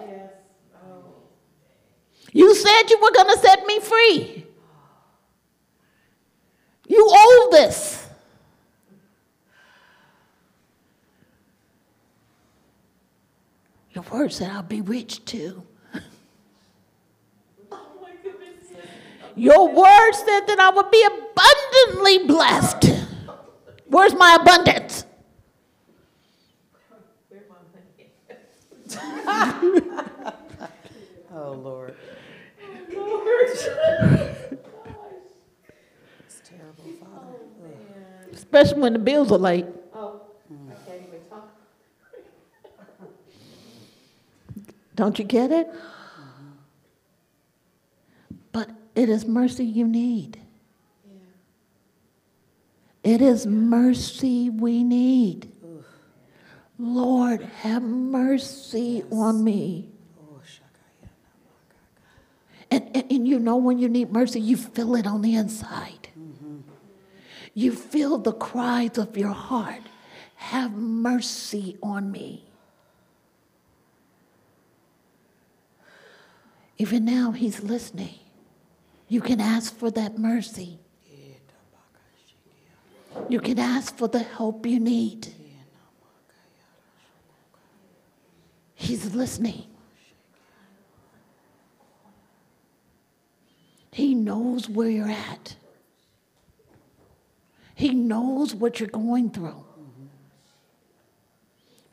[2.33, 4.45] You said you were going to set me free.
[6.87, 7.96] You owe this.
[14.09, 15.63] Your word said I'll be rich too.
[19.35, 23.05] Your word said that I would be abundantly blessed.
[23.85, 25.05] Where's my abundance?
[31.31, 31.95] Oh, Lord.
[36.25, 37.35] It's terrible, Father.
[38.33, 39.65] Especially when the bills are late.
[44.97, 45.71] Don't you get it?
[48.51, 50.41] But it is mercy you need.
[53.03, 55.51] It is mercy we need.
[56.79, 59.91] Lord, have mercy on me.
[60.19, 60.41] Oh,
[62.69, 66.09] and, and, and you know when you need mercy, you feel it on the inside.
[66.19, 66.57] Mm-hmm.
[67.53, 69.81] You feel the cries of your heart.
[70.35, 72.46] Have mercy on me.
[76.77, 78.15] Even now, he's listening.
[79.07, 80.79] You can ask for that mercy.
[83.29, 85.27] You can ask for the help you need.
[88.75, 89.63] He's listening.
[93.91, 95.55] He knows where you're at.
[97.73, 99.65] He knows what you're going through.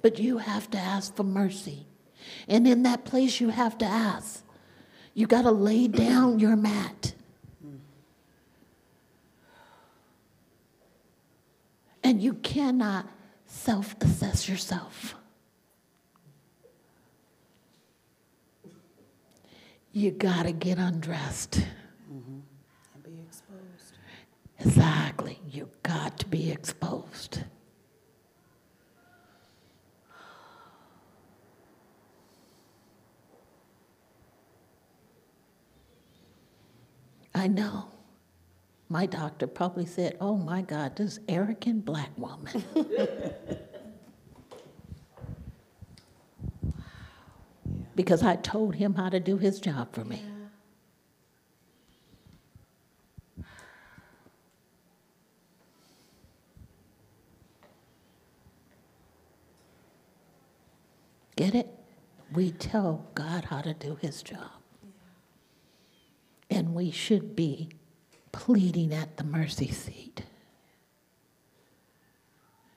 [0.03, 1.87] But you have to ask for mercy.
[2.47, 4.44] And in that place, you have to ask.
[5.15, 7.15] You got to lay down your mat.
[12.03, 13.09] And you cannot
[13.47, 15.15] self assess yourself.
[19.93, 21.63] You got to get undressed.
[22.13, 22.41] Mm-hmm.
[22.95, 23.99] And be exposed.
[24.59, 25.41] Exactly.
[25.51, 27.45] You got to be exposed.
[37.45, 37.85] I know.
[38.89, 42.65] My doctor probably said, Oh my God, this arrogant black woman.
[47.95, 50.23] because I told him how to do his job for me.
[61.37, 61.69] Get it?
[62.33, 64.64] We tell God how to do his job.
[66.65, 67.69] And we should be
[68.33, 70.23] pleading at the mercy seat.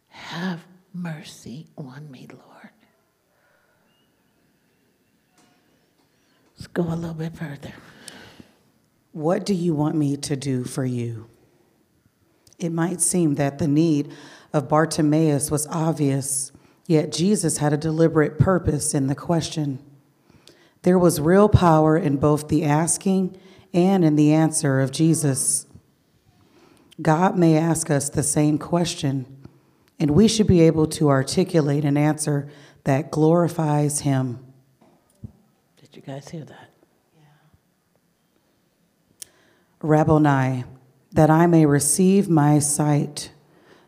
[0.10, 2.72] Have mercy on me, Lord.
[6.58, 7.72] Let's go a little bit further.
[9.14, 11.30] What do you want me to do for you?
[12.60, 14.12] It might seem that the need
[14.52, 16.52] of Bartimaeus was obvious,
[16.88, 19.80] yet Jesus had a deliberate purpose in the question.
[20.82, 23.38] There was real power in both the asking
[23.74, 25.66] and in the answer of Jesus.
[27.02, 29.26] God may ask us the same question,
[30.00, 32.50] and we should be able to articulate an answer
[32.86, 34.40] that glorifies Him.
[35.80, 36.70] Did you guys hear that?
[39.82, 40.64] Rabboni,
[41.12, 43.32] that I may receive my sight.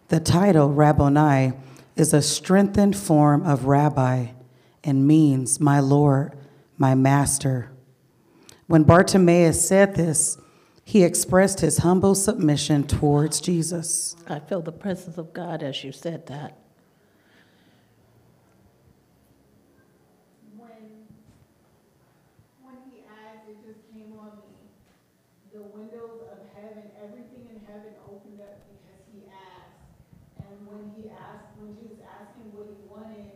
[0.10, 1.53] The title Rabboni
[1.95, 4.27] is a strengthened form of rabbi
[4.84, 6.38] and means my Lord,
[6.77, 7.72] my master.
[8.69, 10.37] When Bartimaeus said this,
[10.83, 14.15] he expressed his humble submission towards Jesus.
[14.27, 16.55] I feel the presence of God as you said that.
[20.53, 20.69] when
[22.61, 24.53] when he asked, it just came on me.
[25.51, 29.81] The windows of heaven, everything in heaven opened up because he asked.
[30.45, 33.33] And when he asked, when Jesus asked him what he wanted,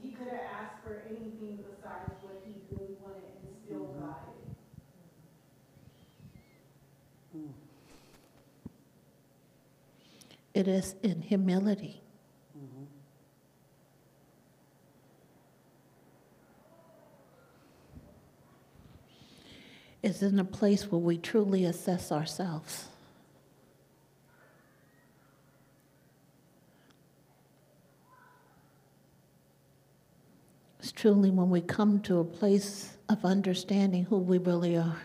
[0.00, 4.44] he could have asked for anything besides what he really wanted and still got it.
[10.54, 12.00] It is in humility.
[20.00, 22.88] It's in a place where we truly assess ourselves.
[30.78, 35.00] It's truly when we come to a place of understanding who we really are.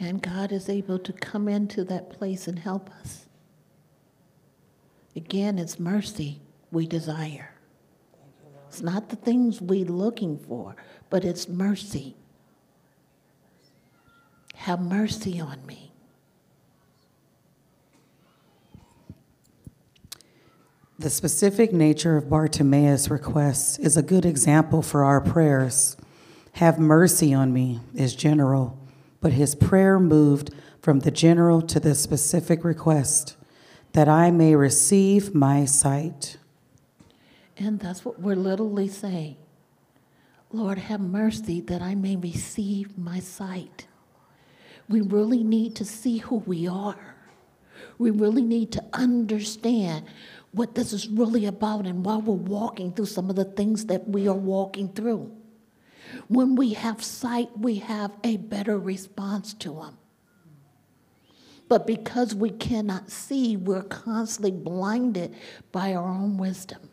[0.00, 3.26] And God is able to come into that place and help us.
[5.16, 7.54] Again, it's mercy we desire.
[8.68, 10.76] It's not the things we're looking for,
[11.10, 12.14] but it's mercy.
[14.54, 15.92] Have mercy on me.
[21.00, 25.96] The specific nature of Bartimaeus' requests is a good example for our prayers.
[26.54, 28.76] Have mercy on me is general,
[29.20, 30.50] but his prayer moved
[30.80, 33.36] from the general to the specific request
[33.92, 36.36] that I may receive my sight.
[37.56, 39.36] And that's what we're literally saying.
[40.52, 43.86] Lord, have mercy that I may receive my sight.
[44.88, 47.16] We really need to see who we are.
[47.98, 50.06] We really need to understand
[50.52, 54.08] what this is really about and why we're walking through some of the things that
[54.08, 55.30] we are walking through.
[56.28, 59.98] When we have sight, we have a better response to them.
[61.68, 65.34] But because we cannot see, we're constantly blinded
[65.70, 66.88] by our own wisdom.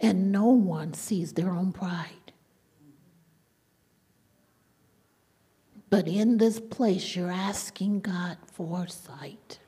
[0.00, 2.28] And no one sees their own pride.
[5.90, 9.58] But in this place, you're asking God for sight.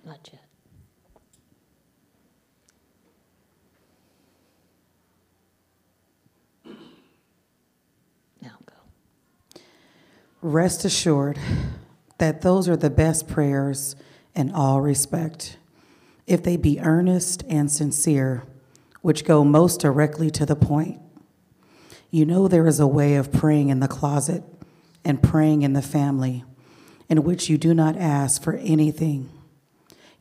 [0.31, 0.41] yet.
[8.41, 9.61] Now go.
[10.41, 11.39] Rest assured
[12.17, 13.95] that those are the best prayers
[14.35, 15.57] in all respect,
[16.27, 18.43] if they be earnest and sincere,
[19.01, 20.99] which go most directly to the point.
[22.11, 24.43] You know there is a way of praying in the closet
[25.03, 26.43] and praying in the family
[27.09, 29.29] in which you do not ask for anything.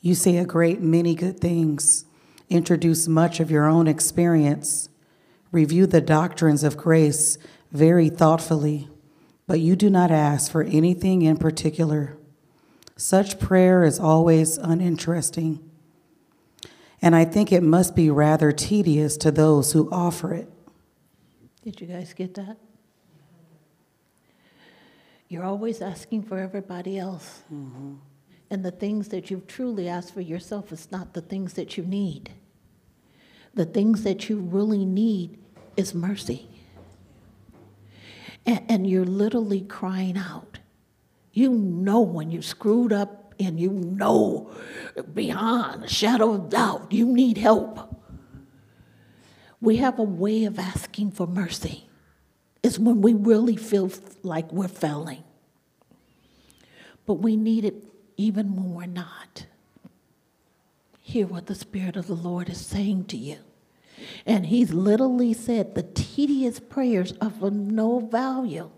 [0.00, 2.06] You say a great many good things,
[2.48, 4.88] introduce much of your own experience,
[5.52, 7.36] review the doctrines of grace
[7.70, 8.88] very thoughtfully,
[9.46, 12.16] but you do not ask for anything in particular.
[12.96, 15.60] Such prayer is always uninteresting,
[17.02, 20.50] and I think it must be rather tedious to those who offer it.
[21.62, 22.56] Did you guys get that?
[25.28, 27.42] You're always asking for everybody else.
[27.52, 27.94] Mm-hmm.
[28.50, 31.84] And the things that you've truly asked for yourself is not the things that you
[31.84, 32.32] need.
[33.54, 35.38] The things that you really need
[35.76, 36.48] is mercy.
[38.44, 40.58] And, and you're literally crying out.
[41.32, 44.50] You know when you screwed up and you know
[45.14, 47.96] beyond a shadow of doubt you need help.
[49.60, 51.88] We have a way of asking for mercy.
[52.62, 53.90] It's when we really feel
[54.22, 55.22] like we're failing.
[57.06, 57.89] But we need it
[58.20, 59.46] even when we're not.
[61.00, 63.38] Hear what the Spirit of the Lord is saying to you.
[64.26, 68.70] And He's literally said the tedious prayers are of no value.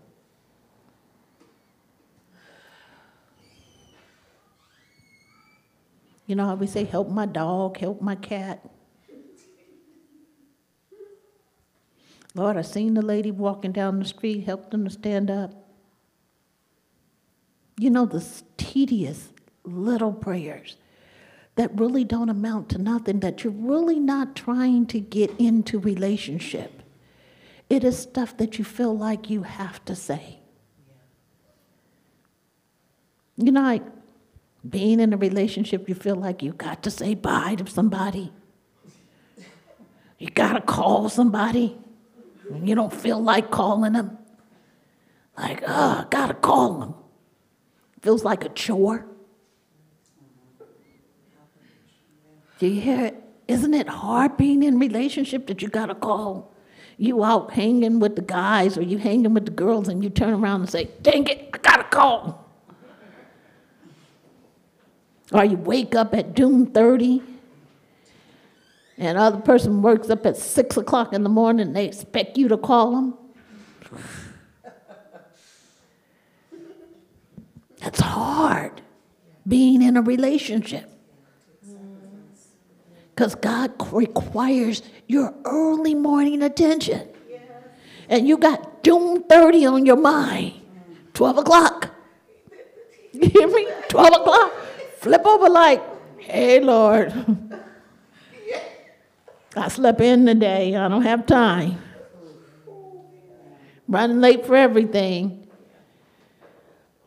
[6.25, 8.65] You know how we say, help my dog, help my cat?
[12.33, 15.51] Lord, I seen the lady walking down the street, helped them to stand up.
[17.77, 18.25] You know, the
[18.57, 19.32] tedious
[19.63, 20.77] little prayers
[21.55, 26.81] that really don't amount to nothing, that you're really not trying to get into relationship.
[27.69, 30.39] It is stuff that you feel like you have to say.
[33.37, 33.83] You know, like
[34.67, 38.31] being in a relationship, you feel like you got to say bye to somebody.
[40.17, 41.77] You got to call somebody.
[42.51, 44.17] And you don't feel like calling them.
[45.37, 46.93] Like, oh, I got to call them.
[48.01, 49.05] Feels like a chore.
[52.59, 53.23] Do you hear it?
[53.47, 56.53] Isn't it hard being in relationship that you got to call?
[56.97, 60.33] You out hanging with the guys or you hanging with the girls and you turn
[60.33, 62.49] around and say, dang it, I got to call.
[65.31, 67.21] Or you wake up at doom 30
[68.97, 72.47] and other person works up at 6 o'clock in the morning and they expect you
[72.47, 73.13] to call them.
[77.79, 78.81] That's hard
[79.45, 80.92] being in a relationship.
[83.13, 87.07] Because God requires your early morning attention.
[88.09, 90.53] And you got doom 30 on your mind.
[91.13, 91.89] 12 o'clock.
[93.13, 93.67] You hear me?
[93.89, 94.53] 12 o'clock.
[94.97, 95.81] Flip over like,
[96.17, 97.13] Hey, Lord.
[99.55, 100.75] I slept in today.
[100.75, 101.77] I don't have time.
[103.87, 105.47] Running late for everything.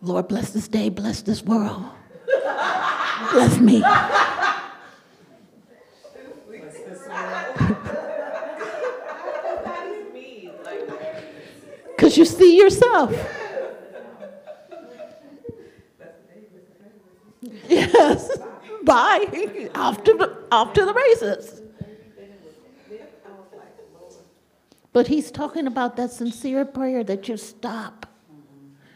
[0.02, 1.86] Lord, bless this day, bless this world.
[3.32, 3.82] Bless me.
[12.06, 13.12] Because you see yourself.
[17.68, 18.30] Yes.
[18.84, 19.68] Bye.
[19.74, 20.36] Off to the,
[20.84, 21.62] the races.
[24.92, 28.06] But he's talking about that sincere prayer that you stop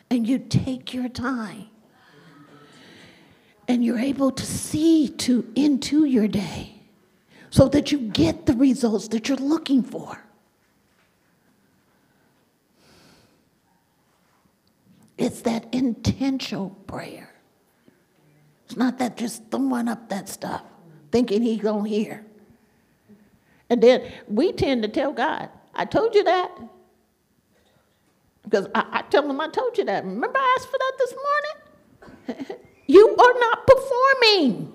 [0.09, 1.67] and you take your time
[3.67, 6.81] and you're able to see to into your day
[7.51, 10.30] so that you get the results that you're looking for.
[15.21, 17.31] It's that intentional prayer.
[18.65, 20.63] It's not that just throwing up that stuff,
[21.13, 22.25] thinking he gonna hear.
[23.69, 26.51] And then we tend to tell God, I told you that.
[28.45, 30.05] Because I, I tell him I told you that.
[30.07, 31.15] Remember I asked for that this
[32.33, 32.57] morning?
[32.87, 34.73] you are not performing.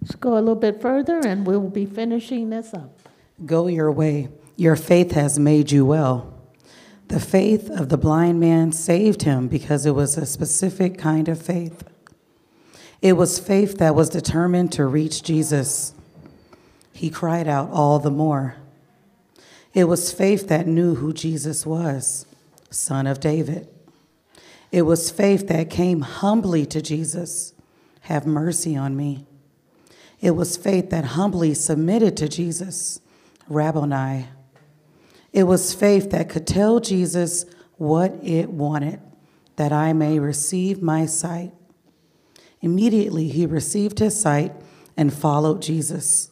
[0.00, 2.98] Let's go a little bit further and we'll be finishing this up.
[3.44, 4.28] Go your way.
[4.58, 6.34] Your faith has made you well.
[7.06, 11.40] The faith of the blind man saved him because it was a specific kind of
[11.40, 11.84] faith.
[13.00, 15.94] It was faith that was determined to reach Jesus.
[16.92, 18.56] He cried out all the more.
[19.74, 22.26] It was faith that knew who Jesus was,
[22.68, 23.68] Son of David.
[24.72, 27.54] It was faith that came humbly to Jesus,
[28.00, 29.24] Have mercy on me.
[30.20, 33.00] It was faith that humbly submitted to Jesus,
[33.48, 34.26] Rabboni.
[35.32, 37.44] It was faith that could tell Jesus
[37.76, 39.00] what it wanted,
[39.56, 41.52] that I may receive my sight.
[42.60, 44.52] Immediately he received his sight
[44.96, 46.30] and followed Jesus.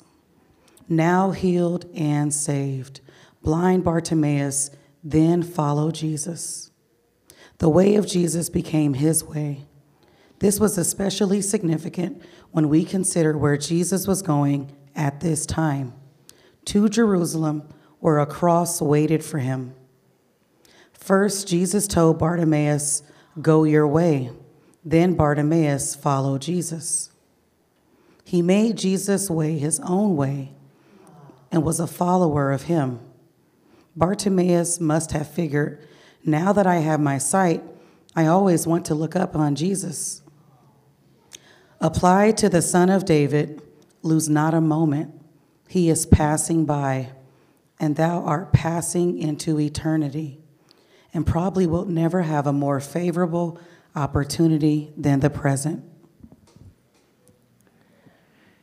[0.88, 3.00] Now healed and saved,
[3.42, 4.70] blind Bartimaeus
[5.04, 6.70] then followed Jesus.
[7.58, 9.66] The way of Jesus became his way.
[10.40, 15.94] This was especially significant when we consider where Jesus was going at this time
[16.66, 17.68] to Jerusalem,
[18.06, 19.74] where a cross waited for him.
[20.92, 23.02] First, Jesus told Bartimaeus,
[23.42, 24.30] Go your way.
[24.84, 27.10] Then Bartimaeus followed Jesus.
[28.24, 30.52] He made Jesus' way his own way
[31.50, 33.00] and was a follower of him.
[33.96, 35.84] Bartimaeus must have figured,
[36.24, 37.60] now that I have my sight,
[38.14, 40.22] I always want to look up on Jesus.
[41.80, 43.60] Apply to the Son of David,
[44.02, 45.12] lose not a moment.
[45.66, 47.10] He is passing by,
[47.78, 50.40] and thou art passing into eternity,
[51.12, 53.58] and probably wilt never have a more favorable
[53.94, 55.84] opportunity than the present.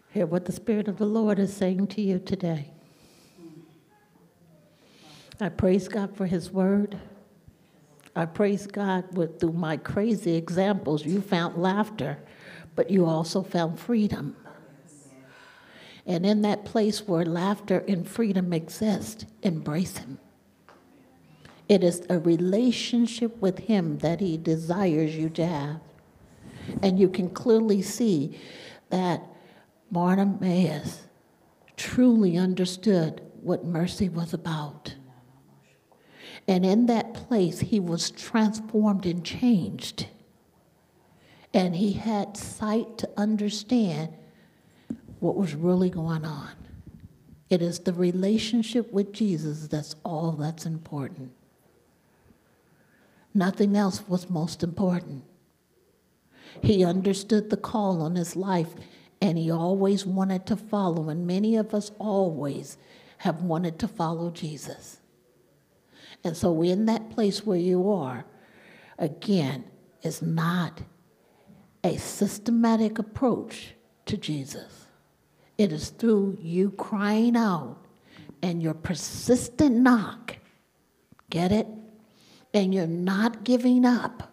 [0.09, 2.71] Hear what the Spirit of the Lord is saying to you today.
[5.41, 6.99] I praise God for His word.
[8.15, 12.19] I praise God with through my crazy examples, you found laughter,
[12.75, 14.35] but you also found freedom.
[16.05, 20.19] And in that place where laughter and freedom exist, embrace Him.
[21.69, 25.79] It is a relationship with Him that He desires you to have.
[26.81, 28.37] And you can clearly see
[28.89, 29.21] that
[29.91, 31.07] Bartimaeus
[31.77, 34.95] truly understood what mercy was about.
[36.47, 40.07] And in that place, he was transformed and changed.
[41.53, 44.13] And he had sight to understand
[45.23, 46.51] what was really going on.
[47.49, 51.31] It is the relationship with Jesus that's all that's important.
[53.33, 55.23] Nothing else was most important.
[56.61, 58.73] He understood the call on his life
[59.21, 62.77] and he always wanted to follow, and many of us always
[63.19, 64.99] have wanted to follow Jesus.
[66.25, 68.25] And so, in that place where you are,
[68.99, 69.63] again,
[70.01, 70.81] is not
[71.81, 73.75] a systematic approach
[74.07, 74.82] to Jesus.
[75.57, 77.77] It is through you crying out
[78.41, 80.37] and your persistent knock.
[81.29, 81.67] Get it?
[82.53, 84.31] And you're not giving up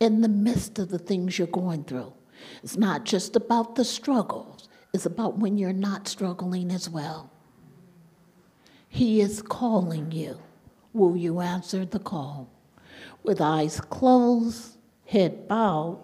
[0.00, 2.12] in the midst of the things you're going through.
[2.62, 7.30] It's not just about the struggles, it's about when you're not struggling as well.
[8.88, 10.38] He is calling you.
[10.92, 12.48] Will you answer the call?
[13.22, 16.02] With eyes closed, head bowed.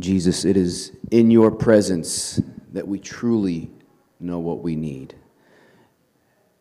[0.00, 2.40] Jesus, it is in your presence
[2.72, 3.70] that we truly
[4.20, 5.14] know what we need.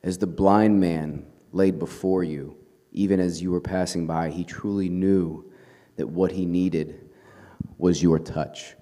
[0.03, 2.55] As the blind man laid before you,
[2.91, 5.45] even as you were passing by, he truly knew
[5.97, 7.09] that what he needed
[7.77, 8.76] was your touch.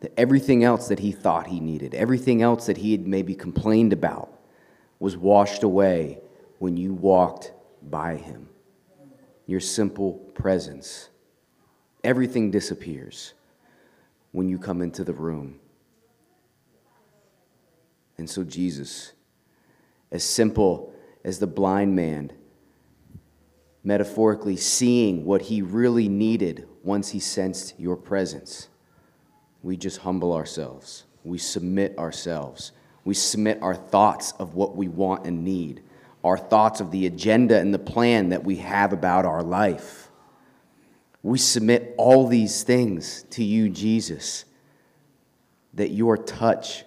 [0.00, 3.92] That everything else that he thought he needed, everything else that he had maybe complained
[3.92, 4.32] about,
[4.98, 6.18] was washed away
[6.58, 7.52] when you walked
[7.82, 8.48] by him.
[9.46, 11.10] Your simple presence.
[12.06, 13.34] Everything disappears
[14.30, 15.58] when you come into the room.
[18.16, 19.10] And so, Jesus,
[20.12, 22.32] as simple as the blind man,
[23.82, 28.68] metaphorically seeing what he really needed once he sensed your presence,
[29.64, 31.06] we just humble ourselves.
[31.24, 32.70] We submit ourselves.
[33.04, 35.82] We submit our thoughts of what we want and need,
[36.22, 40.05] our thoughts of the agenda and the plan that we have about our life.
[41.26, 44.44] We submit all these things to you, Jesus,
[45.74, 46.84] that your touch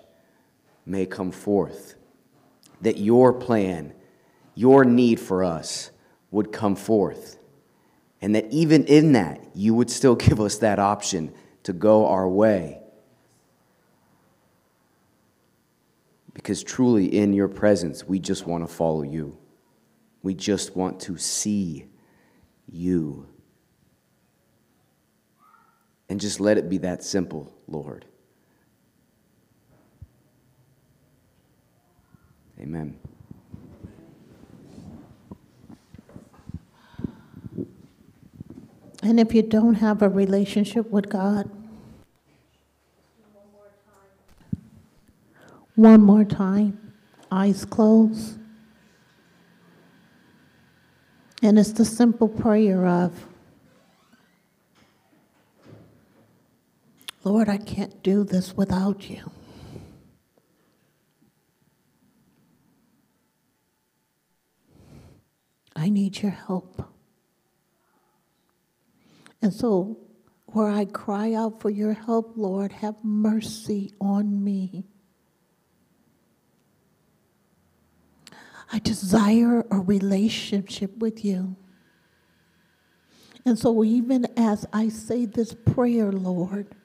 [0.86, 1.96] may come forth,
[2.80, 3.94] that your plan,
[4.56, 5.92] your need for us
[6.32, 7.38] would come forth,
[8.22, 11.34] and that even in that, you would still give us that option
[11.64, 12.80] to go our way.
[16.34, 19.38] Because truly, in your presence, we just want to follow you.
[20.24, 21.88] We just want to see
[22.72, 23.28] you.
[26.10, 28.06] And just let it be that simple, Lord.
[32.60, 33.00] Amen.
[39.02, 41.50] And if you don't have a relationship with God,
[45.76, 46.94] one more time,
[47.32, 48.38] eyes closed.
[51.42, 53.29] And it's the simple prayer of,
[57.24, 59.32] Lord, I can't do this without you.
[65.76, 66.82] I need your help.
[69.42, 69.98] And so,
[70.48, 74.84] where I cry out for your help, Lord, have mercy on me.
[78.72, 81.56] I desire a relationship with you.
[83.46, 86.76] And so, even as I say this prayer, Lord,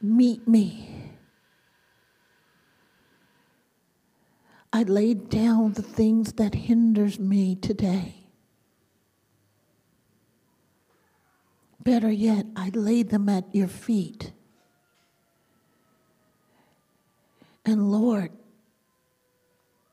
[0.00, 0.88] meet me.
[4.72, 8.26] I laid down the things that hinders me today.
[11.82, 14.32] Better yet, I laid them at your feet.
[17.64, 18.32] And Lord,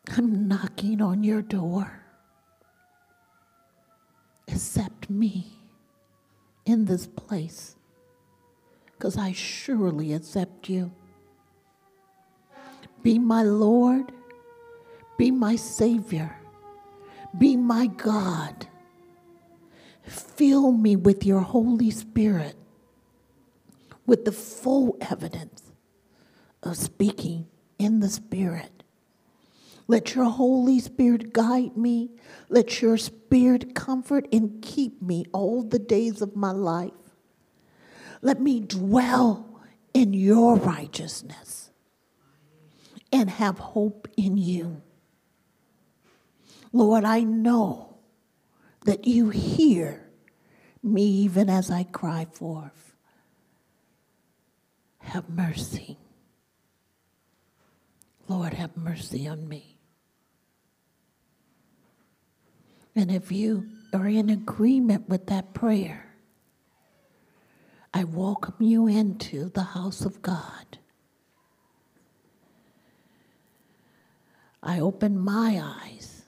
[0.09, 2.03] I'm knocking on your door.
[4.47, 5.53] Accept me
[6.65, 7.75] in this place,
[9.03, 10.89] because I surely accept you.
[13.01, 14.13] Be my Lord,
[15.17, 16.33] be my Savior,
[17.37, 18.65] be my God.
[20.03, 22.55] Fill me with your Holy Spirit,
[24.05, 25.73] with the full evidence
[26.61, 27.47] of speaking
[27.77, 28.83] in the Spirit.
[29.85, 32.11] Let your Holy Spirit guide me.
[32.47, 36.93] Let your Spirit comfort and keep me all the days of my life.
[38.23, 39.59] Let me dwell
[39.93, 41.69] in your righteousness
[43.11, 44.81] and have hope in you.
[46.71, 47.97] Lord, I know
[48.85, 50.09] that you hear
[50.81, 52.95] me even as I cry forth.
[54.99, 55.97] Have mercy.
[58.29, 59.77] Lord, have mercy on me.
[62.95, 66.12] And if you are in agreement with that prayer,
[67.93, 70.79] I welcome you into the house of God.
[74.63, 76.23] I open my eyes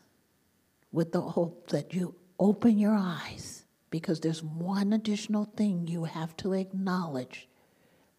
[0.91, 6.35] with the hope that you open your eyes because there's one additional thing you have
[6.37, 7.47] to acknowledge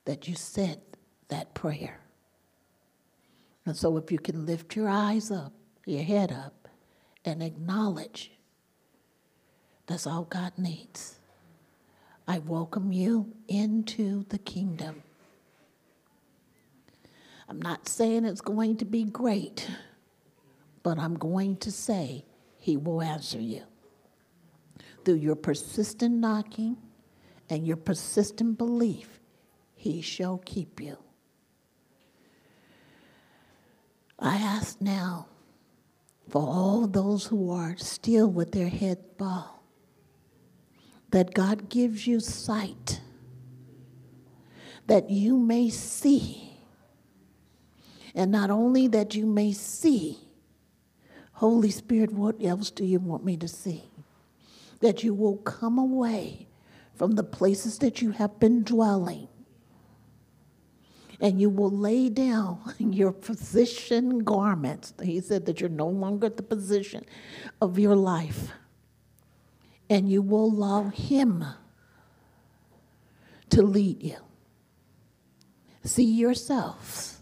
[0.06, 0.80] that you said
[1.28, 2.00] that prayer.
[3.64, 5.52] And so if you can lift your eyes up,
[5.84, 6.68] your head up,
[7.24, 8.32] and acknowledge
[9.86, 11.20] that's all God needs.
[12.28, 15.02] I welcome you into the kingdom.
[17.48, 19.70] I'm not saying it's going to be great,
[20.82, 22.24] but I'm going to say
[22.58, 23.62] He will answer you.
[25.04, 26.76] Through your persistent knocking
[27.48, 29.20] and your persistent belief,
[29.76, 30.98] He shall keep you.
[34.18, 35.28] I ask now
[36.28, 39.55] for all those who are still with their head bowed
[41.10, 43.00] that God gives you sight
[44.86, 46.50] that you may see.
[48.14, 50.18] And not only that you may see,
[51.32, 53.90] Holy Spirit, what else do you want me to see?
[54.80, 56.48] That you will come away
[56.94, 59.28] from the places that you have been dwelling
[61.20, 64.94] and you will lay down your position garments.
[65.02, 67.04] He said that you're no longer at the position
[67.60, 68.50] of your life.
[69.88, 71.44] And you will allow Him
[73.50, 74.16] to lead you.
[75.84, 77.20] See yourselves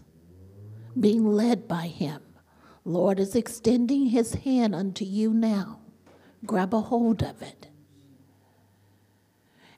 [0.99, 2.21] being led by Him.
[2.83, 5.79] Lord is extending His hand unto you now.
[6.45, 7.67] Grab a hold of it.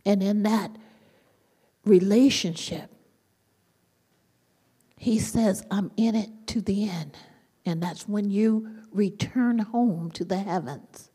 [0.05, 0.77] And in that
[1.83, 2.89] relationship,
[4.97, 7.17] he says, I'm in it to the end.
[7.65, 11.06] And that's when you return home to the heavens.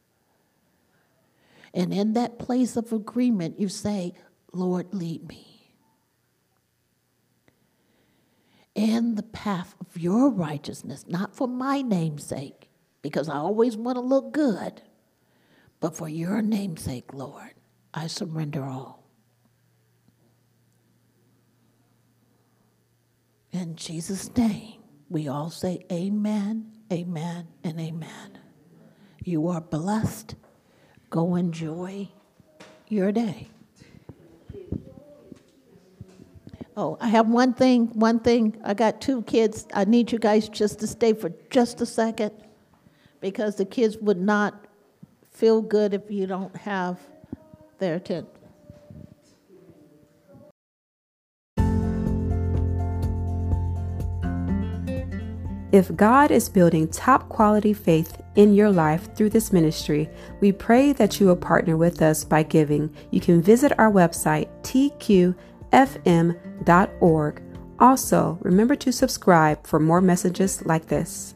[1.74, 4.14] And in that place of agreement, you say,
[4.52, 5.48] Lord, lead me.
[8.74, 12.70] In the path of your righteousness, not for my name's sake,
[13.02, 14.82] because I always want to look good,
[15.80, 17.52] but for your name's sake, Lord,
[17.92, 19.02] I surrender all.
[23.52, 24.80] In Jesus' name,
[25.10, 28.38] we all say amen, amen, and amen.
[29.22, 30.36] You are blessed.
[31.12, 32.08] Go enjoy
[32.88, 33.48] your day.
[36.74, 38.56] Oh, I have one thing, one thing.
[38.64, 39.66] I got two kids.
[39.74, 42.32] I need you guys just to stay for just a second
[43.20, 44.64] because the kids would not
[45.30, 46.98] feel good if you don't have
[47.78, 48.41] their attention.
[55.72, 60.10] If God is building top quality faith in your life through this ministry,
[60.42, 62.94] we pray that you will partner with us by giving.
[63.10, 65.34] You can visit our website, tqfm.org.
[67.78, 71.34] Also, remember to subscribe for more messages like this.